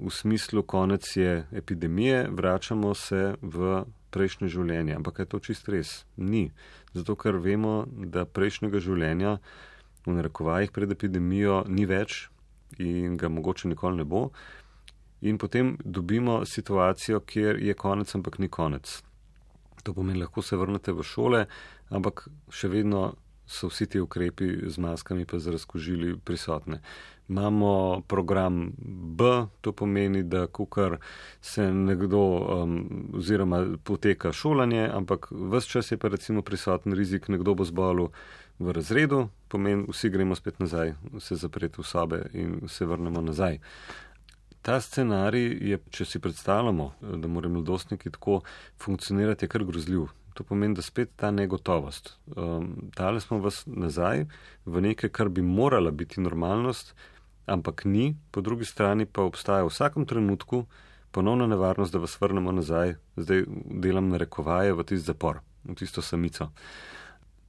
v 0.01 0.09
smislu 0.09 0.63
konec 0.63 1.05
je 1.15 1.47
epidemije, 1.51 2.27
vračamo 2.31 2.93
se 2.93 3.35
v 3.41 3.83
prejšnje 4.11 4.49
življenje. 4.49 4.95
Ampak 4.97 5.21
je 5.21 5.25
to 5.29 5.39
čist 5.39 5.69
res? 5.69 6.05
Ni. 6.17 6.49
Zato, 6.93 7.15
ker 7.15 7.37
vemo, 7.37 7.85
da 7.87 8.25
prejšnjega 8.25 8.81
življenja 8.81 9.37
v 10.05 10.17
narekovajih 10.17 10.73
pred 10.73 10.91
epidemijo 10.91 11.61
ni 11.69 11.85
več 11.85 12.25
in 12.81 13.17
ga 13.19 13.29
mogoče 13.29 13.69
nikoli 13.69 14.01
ne 14.01 14.07
bo. 14.07 14.29
In 15.21 15.37
potem 15.37 15.75
dobimo 15.85 16.41
situacijo, 16.49 17.21
kjer 17.21 17.61
je 17.61 17.77
konec, 17.77 18.09
ampak 18.17 18.39
ni 18.41 18.49
konec. 18.49 19.01
To 19.85 19.93
pomeni, 19.93 20.19
lahko 20.19 20.41
se 20.41 20.57
vrnete 20.57 20.93
v 20.97 21.05
šole, 21.05 21.45
ampak 21.93 22.25
še 22.49 22.71
vedno 22.73 23.11
so 23.51 23.67
vsi 23.67 23.85
ti 23.85 23.99
ukrepi 23.99 24.69
z 24.69 24.77
maskami 24.77 25.25
pa 25.25 25.39
z 25.39 25.51
razkožili 25.51 26.15
prisotne. 26.17 26.79
Imamo 27.31 28.01
program 28.07 28.71
B, 29.17 29.23
to 29.61 29.71
pomeni, 29.71 30.23
da 30.23 30.47
kukar 30.47 30.97
se 31.41 31.71
nekdo 31.73 32.19
um, 32.19 32.73
oziroma 33.13 33.65
poteka 33.83 34.33
šolanje, 34.35 34.89
ampak 34.93 35.29
vse 35.31 35.69
čas 35.69 35.91
je 35.91 35.97
pa 35.97 36.07
recimo 36.11 36.41
prisoten 36.41 36.93
rizik, 36.93 37.29
nekdo 37.31 37.53
bo 37.55 37.63
zbolel 37.63 38.09
v 38.59 38.75
razredu, 38.75 39.29
pomeni, 39.47 39.85
vsi 39.87 40.09
gremo 40.09 40.35
spet 40.35 40.59
nazaj, 40.59 40.91
se 41.19 41.35
zapreti 41.35 41.79
v 41.79 41.85
sobe 41.87 42.19
in 42.33 42.67
se 42.67 42.85
vrnemo 42.85 43.21
nazaj. 43.21 43.61
Ta 44.61 44.81
scenarij 44.81 45.55
je, 45.71 45.79
če 45.89 46.05
si 46.05 46.19
predstavljamo, 46.19 46.89
da 47.15 47.31
morajo 47.31 47.53
mladostniki 47.53 48.11
tako 48.11 48.41
funkcionirati, 48.83 49.47
je 49.47 49.49
kar 49.55 49.63
grozljiv. 49.63 50.11
To 50.33 50.43
pomeni, 50.43 50.75
da 50.75 50.83
spet 50.83 51.15
ta 51.15 51.31
negotovost. 51.31 52.13
Um, 52.35 52.75
dali 52.95 53.23
smo 53.23 53.39
vas 53.39 53.63
nazaj 53.65 54.27
v 54.65 54.83
nekaj, 54.89 55.15
kar 55.15 55.29
bi 55.31 55.41
morala 55.41 55.95
biti 55.95 56.21
normalnost, 56.21 56.93
ampak 57.45 57.85
ni, 57.85 58.15
po 58.31 58.41
drugi 58.41 58.65
strani 58.65 59.05
pa 59.05 59.23
obstaja 59.23 59.63
v 59.63 59.69
vsakem 59.69 60.05
trenutku 60.05 60.65
ponovna 61.11 61.47
nevarnost, 61.47 61.93
da 61.93 61.99
vas 61.99 62.15
vrnemo 62.21 62.51
nazaj, 62.51 62.95
zdaj 63.17 63.43
delam 63.83 64.13
rekovaje 64.15 64.73
v 64.73 64.83
tisti 64.83 65.05
zapor, 65.05 65.41
v 65.63 65.75
tisto 65.75 66.01
samico. 66.01 66.51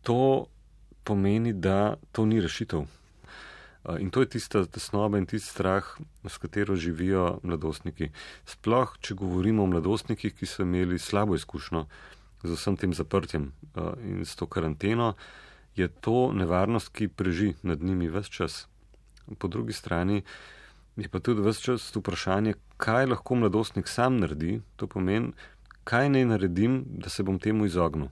To 0.02 0.46
pomeni, 1.04 1.52
da 1.52 1.96
to 2.12 2.26
ni 2.26 2.40
rešitev. 2.40 2.86
In 3.98 4.10
to 4.10 4.22
je 4.22 4.28
tista 4.38 4.64
tesnoba 4.66 5.18
in 5.18 5.26
tisti 5.26 5.50
strah, 5.50 5.86
s 6.22 6.38
katero 6.38 6.76
živijo 6.76 7.40
mladostniki. 7.42 8.10
Sploh, 8.46 8.98
če 9.00 9.14
govorimo 9.18 9.62
o 9.62 9.70
mladostnikih, 9.70 10.34
ki 10.34 10.46
so 10.46 10.62
imeli 10.62 10.98
slabo 10.98 11.34
izkušnjo 11.34 11.86
z 12.42 12.58
vsem 12.58 12.76
tem 12.76 12.94
zaprtjem 12.94 13.52
in 14.02 14.26
s 14.26 14.36
to 14.36 14.46
karanteno, 14.46 15.14
je 15.74 15.88
to 15.88 16.32
nevarnost, 16.34 16.90
ki 16.94 17.08
preži 17.08 17.54
nad 17.62 17.82
njimi 17.82 18.10
vse 18.10 18.30
čas. 18.30 18.66
Po 19.38 19.48
drugi 19.48 19.72
strani 19.72 20.22
je 20.96 21.08
pa 21.08 21.20
tudi 21.20 21.40
vse 21.40 21.62
čas 21.62 21.88
vprašanje, 21.96 22.54
kaj 22.76 23.06
lahko 23.06 23.34
mladostnik 23.34 23.88
sam 23.88 24.18
naredi, 24.20 24.60
to 24.76 24.86
pomeni, 24.86 25.32
kaj 25.84 26.08
naj 26.08 26.24
naredim, 26.24 26.82
da 26.86 27.08
se 27.08 27.22
bom 27.22 27.38
temu 27.38 27.66
izognil. 27.66 28.08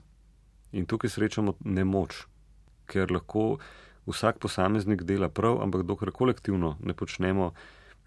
In 0.71 0.85
tukaj 0.85 1.09
srečamo 1.09 1.53
nemoč, 1.65 2.25
ker 2.87 3.11
lahko 3.11 3.59
vsak 4.07 4.39
posameznik 4.39 5.03
dela 5.03 5.29
prav, 5.29 5.61
ampak 5.61 5.83
dokler 5.85 6.11
kolektivno 6.11 6.77
ne 6.79 6.93
počnemo 6.93 7.51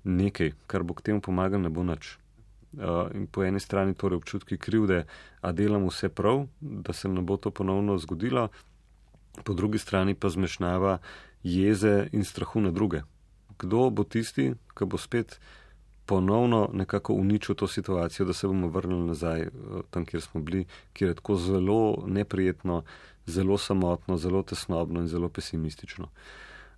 nekaj, 0.04 0.52
kar 0.66 0.82
bo 0.82 0.94
k 0.94 1.02
temu 1.10 1.20
pomagalo, 1.20 1.62
ne 1.62 1.70
bo 1.70 1.84
nič. 1.84 2.18
In 3.14 3.28
po 3.30 3.44
eni 3.44 3.60
strani 3.60 3.94
torej 3.94 4.18
občutki 4.18 4.58
krivde, 4.58 5.04
a 5.40 5.52
delam 5.52 5.86
vse 5.86 6.08
prav, 6.08 6.46
da 6.60 6.92
se 6.92 7.08
ne 7.08 7.22
bo 7.22 7.36
to 7.36 7.50
ponovno 7.50 7.98
zgodilo, 7.98 8.48
po 9.44 9.54
drugi 9.54 9.78
strani 9.78 10.14
pa 10.14 10.28
zmešnava 10.28 10.98
jeze 11.44 12.08
in 12.12 12.24
strahu 12.24 12.60
na 12.60 12.70
druge. 12.70 13.02
Kdo 13.58 13.90
bo 13.90 14.04
tisti, 14.04 14.54
ki 14.74 14.84
bo 14.84 14.98
spet 14.98 15.38
ponovno 16.06 16.70
nekako 16.72 17.14
uničil 17.14 17.54
to 17.54 17.66
situacijo, 17.66 18.26
da 18.26 18.32
se 18.32 18.46
bomo 18.46 18.68
vrnili 18.68 19.06
nazaj 19.06 19.46
tam, 19.90 20.04
kjer 20.04 20.22
smo 20.22 20.40
bili, 20.40 20.64
kjer 20.92 21.10
je 21.10 21.14
tako 21.14 21.36
zelo 21.36 22.04
neprijetno, 22.06 22.82
zelo 23.26 23.58
samotno, 23.58 24.16
zelo 24.16 24.42
tesnobno 24.42 25.00
in 25.00 25.08
zelo 25.08 25.28
pesimistično. 25.28 26.08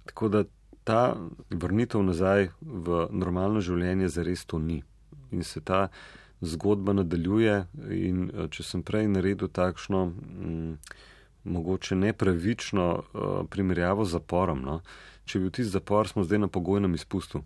Tako 0.04 0.28
da 0.28 0.44
ta 0.84 1.16
vrnitev 1.50 2.02
nazaj 2.02 2.48
v 2.60 3.08
normalno 3.10 3.60
življenje 3.60 4.08
zares 4.08 4.44
to 4.46 4.58
ni. 4.58 4.82
In 5.30 5.42
se 5.42 5.60
ta 5.60 5.88
zgodba 6.40 6.92
nadaljuje 6.92 7.66
in 7.90 8.30
če 8.50 8.62
sem 8.62 8.82
prej 8.86 9.08
naredil 9.10 9.48
takšno, 9.48 10.04
m, 10.06 10.76
mogoče 11.46 11.96
nepravično 11.96 12.86
uh, 12.94 13.46
primerjavo 13.50 14.04
z 14.04 14.18
zaporom, 14.18 14.62
no? 14.62 14.80
če 15.24 15.38
bi 15.38 15.48
v 15.48 15.54
tisti 15.58 15.72
zapor 15.72 16.08
smo 16.08 16.24
zdaj 16.24 16.44
na 16.44 16.48
pogojnem 16.48 16.94
izpustu. 16.94 17.42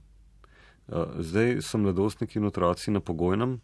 Uh, 0.88 1.06
zdaj 1.18 1.60
so 1.62 1.78
mladostniki 1.78 2.38
in 2.38 2.48
otroci 2.48 2.90
na 2.90 3.00
pogojnem, 3.00 3.60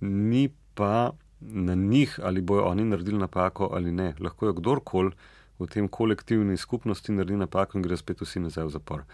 ni 0.00 0.48
pa 0.74 1.12
na 1.40 1.74
njih, 1.74 2.18
ali 2.22 2.40
bojo 2.40 2.64
oni 2.64 2.84
naredili 2.84 3.18
napako 3.18 3.70
ali 3.72 3.92
ne. 3.92 4.14
Lahko 4.20 4.46
je 4.46 4.56
kdorkoli 4.56 5.10
v 5.58 5.66
tem 5.66 5.88
kolektivni 5.88 6.56
skupnosti 6.56 7.12
naredi 7.12 7.36
napako 7.36 7.78
in 7.78 7.84
gre 7.84 7.96
spet 7.96 8.20
vsi 8.20 8.40
nazaj 8.40 8.64
v 8.64 8.74
zapor. 8.76 9.04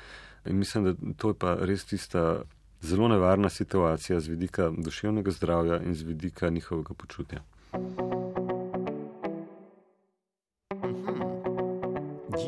In 0.46 0.58
mislim, 0.58 0.84
da 0.84 0.94
to 1.16 1.30
je 1.30 1.38
pa 1.38 1.54
res 1.60 1.84
tista 1.84 2.42
zelo 2.82 3.08
nevarna 3.08 3.48
situacija 3.48 4.20
z 4.20 4.28
vidika 4.28 4.70
duševnega 4.78 5.30
zdravja 5.30 5.82
in 5.82 5.94
z 5.94 6.02
vidika 6.02 6.50
njihovega 6.50 6.94
počutja. 6.94 7.42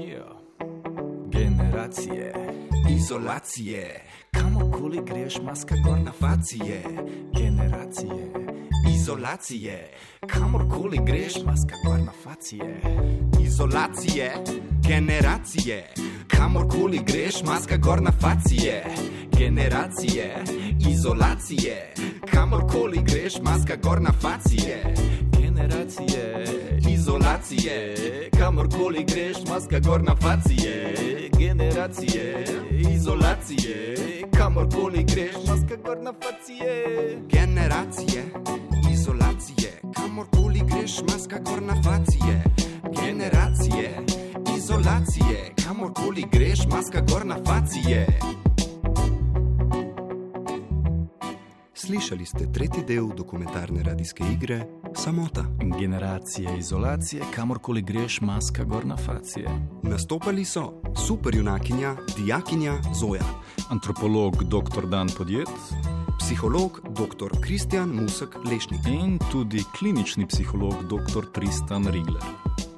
Yeah. 0.01 0.35
Generacije, 1.31 2.35
Izolacije, 2.91 4.05
kamorkoli 4.33 5.01
greš, 5.07 5.39
maska 5.43 5.75
gor 5.85 5.99
na 5.99 6.13
facije. 6.13 6.83
Generacije, 7.37 8.33
izolacije, 8.95 9.91
kamorkoli 10.27 10.99
greš, 11.07 11.35
maska 11.47 11.75
gor 11.87 11.99
na 11.99 12.13
facije. 12.25 12.81
izolacije, 13.41 14.33
generacije, 14.89 15.93
kamorkoli 16.29 17.01
greš, 17.07 17.43
maska 17.43 17.77
gor 17.77 18.03
na 18.03 18.13
facije. 18.13 18.85
Generacije, 19.39 20.45
izolacije, 20.91 21.95
kamorkoli 22.31 22.99
greš, 23.03 23.35
maska 23.43 23.77
gor 23.83 24.03
na 24.03 24.13
facije. 24.13 24.95
Generacije, 25.39 26.45
Izolacije, 27.45 28.31
kamorkoli 28.39 29.05
greš, 29.05 29.37
maska 29.49 29.79
gor 29.79 30.03
na 30.03 30.17
facije. 30.17 30.95
generacije, 31.39 32.45
Izolacije, 32.95 33.97
kamorkoli 34.37 35.05
greš, 35.05 35.35
maska 35.49 35.77
gor 35.85 35.99
na 36.03 36.13
facije. 36.13 37.19
Generacije, 37.29 38.25
izolacije, 38.93 39.81
kamorkoli 39.95 40.61
greš, 40.71 41.01
maska 41.09 41.39
gor 41.39 41.63
na 41.63 41.75
facije. 41.83 42.45
Generacije, 43.03 43.91
izolacije, 44.57 45.55
kamorkoli 45.65 46.25
greš, 46.33 46.67
maska 46.71 47.01
gor 47.01 47.27
na 47.27 47.37
facije. 47.47 48.07
Slišali 51.85 52.25
ste 52.25 52.47
tretji 52.53 52.81
del 52.89 53.11
dokumentarne 53.17 53.83
radijske 53.83 54.25
igre 54.33 54.65
Samota. 54.97 55.45
Generacije, 55.79 56.59
izolacije, 56.59 57.23
kamorkoli 57.35 57.83
greš, 57.83 58.21
maska 58.21 58.65
gor 58.65 58.87
na 58.87 58.97
facije. 58.97 59.49
Nastopali 59.83 60.45
so 60.45 60.81
superjunakinja, 61.07 61.97
dijakinja 62.17 62.73
Zoja, 63.01 63.25
Antropolog 63.71 64.45
dr. 64.45 64.87
Dan 64.91 65.09
Podjet 65.19 65.49
psiholog 66.19 66.81
dr. 66.89 67.41
Kristjan 67.41 67.89
Musek 67.89 68.37
Lešnik. 68.51 68.81
in 68.87 69.19
tudi 69.33 69.65
klinični 69.79 70.27
psiholog 70.27 70.75
dr. 70.89 71.33
Tristan 71.33 71.87
Rigler. 71.87 72.25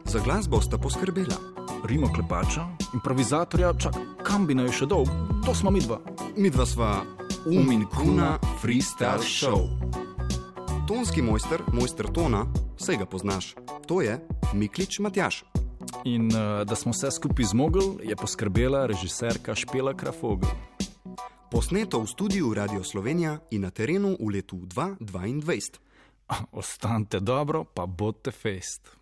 Za 0.04 0.18
glasbo 0.24 0.60
sta 0.60 0.78
poskrbela 0.78 1.36
Rimo 1.84 2.12
Klepača, 2.14 2.66
improvizatorja, 2.94 3.72
čak, 3.78 3.94
kam 4.22 4.46
bi 4.46 4.54
naj 4.54 4.72
še 4.72 4.86
dolg, 4.86 5.08
to 5.44 5.54
smo 5.54 5.70
mi 5.70 5.80
dva. 5.80 6.00
midva 6.36 6.66
sva 6.66 7.02
Um 7.46 7.70
in 7.72 7.86
Kuna 7.86 8.38
Freestyle 8.62 9.22
Show. 9.22 9.68
Tonski 10.88 11.22
mojster, 11.22 11.62
mojster 11.72 12.06
tona, 12.12 12.46
vse 12.78 12.96
ga 12.96 13.06
poznaš, 13.06 13.54
to 13.86 14.00
je 14.02 14.18
Miklič 14.54 14.98
Matjaš. 14.98 15.44
In 16.04 16.26
uh, 16.26 16.66
da 16.66 16.74
smo 16.74 16.90
vse 16.90 17.10
skupaj 17.10 17.44
zmogli, 17.44 17.84
je 18.02 18.16
poskrbela 18.16 18.86
režiserka 18.86 19.54
Špela 19.54 19.94
Krafogel. 19.94 20.50
Posneto 21.50 22.00
v 22.00 22.06
studiu 22.06 22.54
Radio 22.54 22.84
Slovenija 22.84 23.38
in 23.50 23.62
na 23.62 23.70
terenu 23.70 24.16
v 24.20 24.30
letu 24.34 24.56
2022. 24.56 25.70
Ostanite 26.60 27.20
dobro, 27.20 27.64
pa 27.64 27.86
bodite 27.86 28.30
fest. 28.30 28.95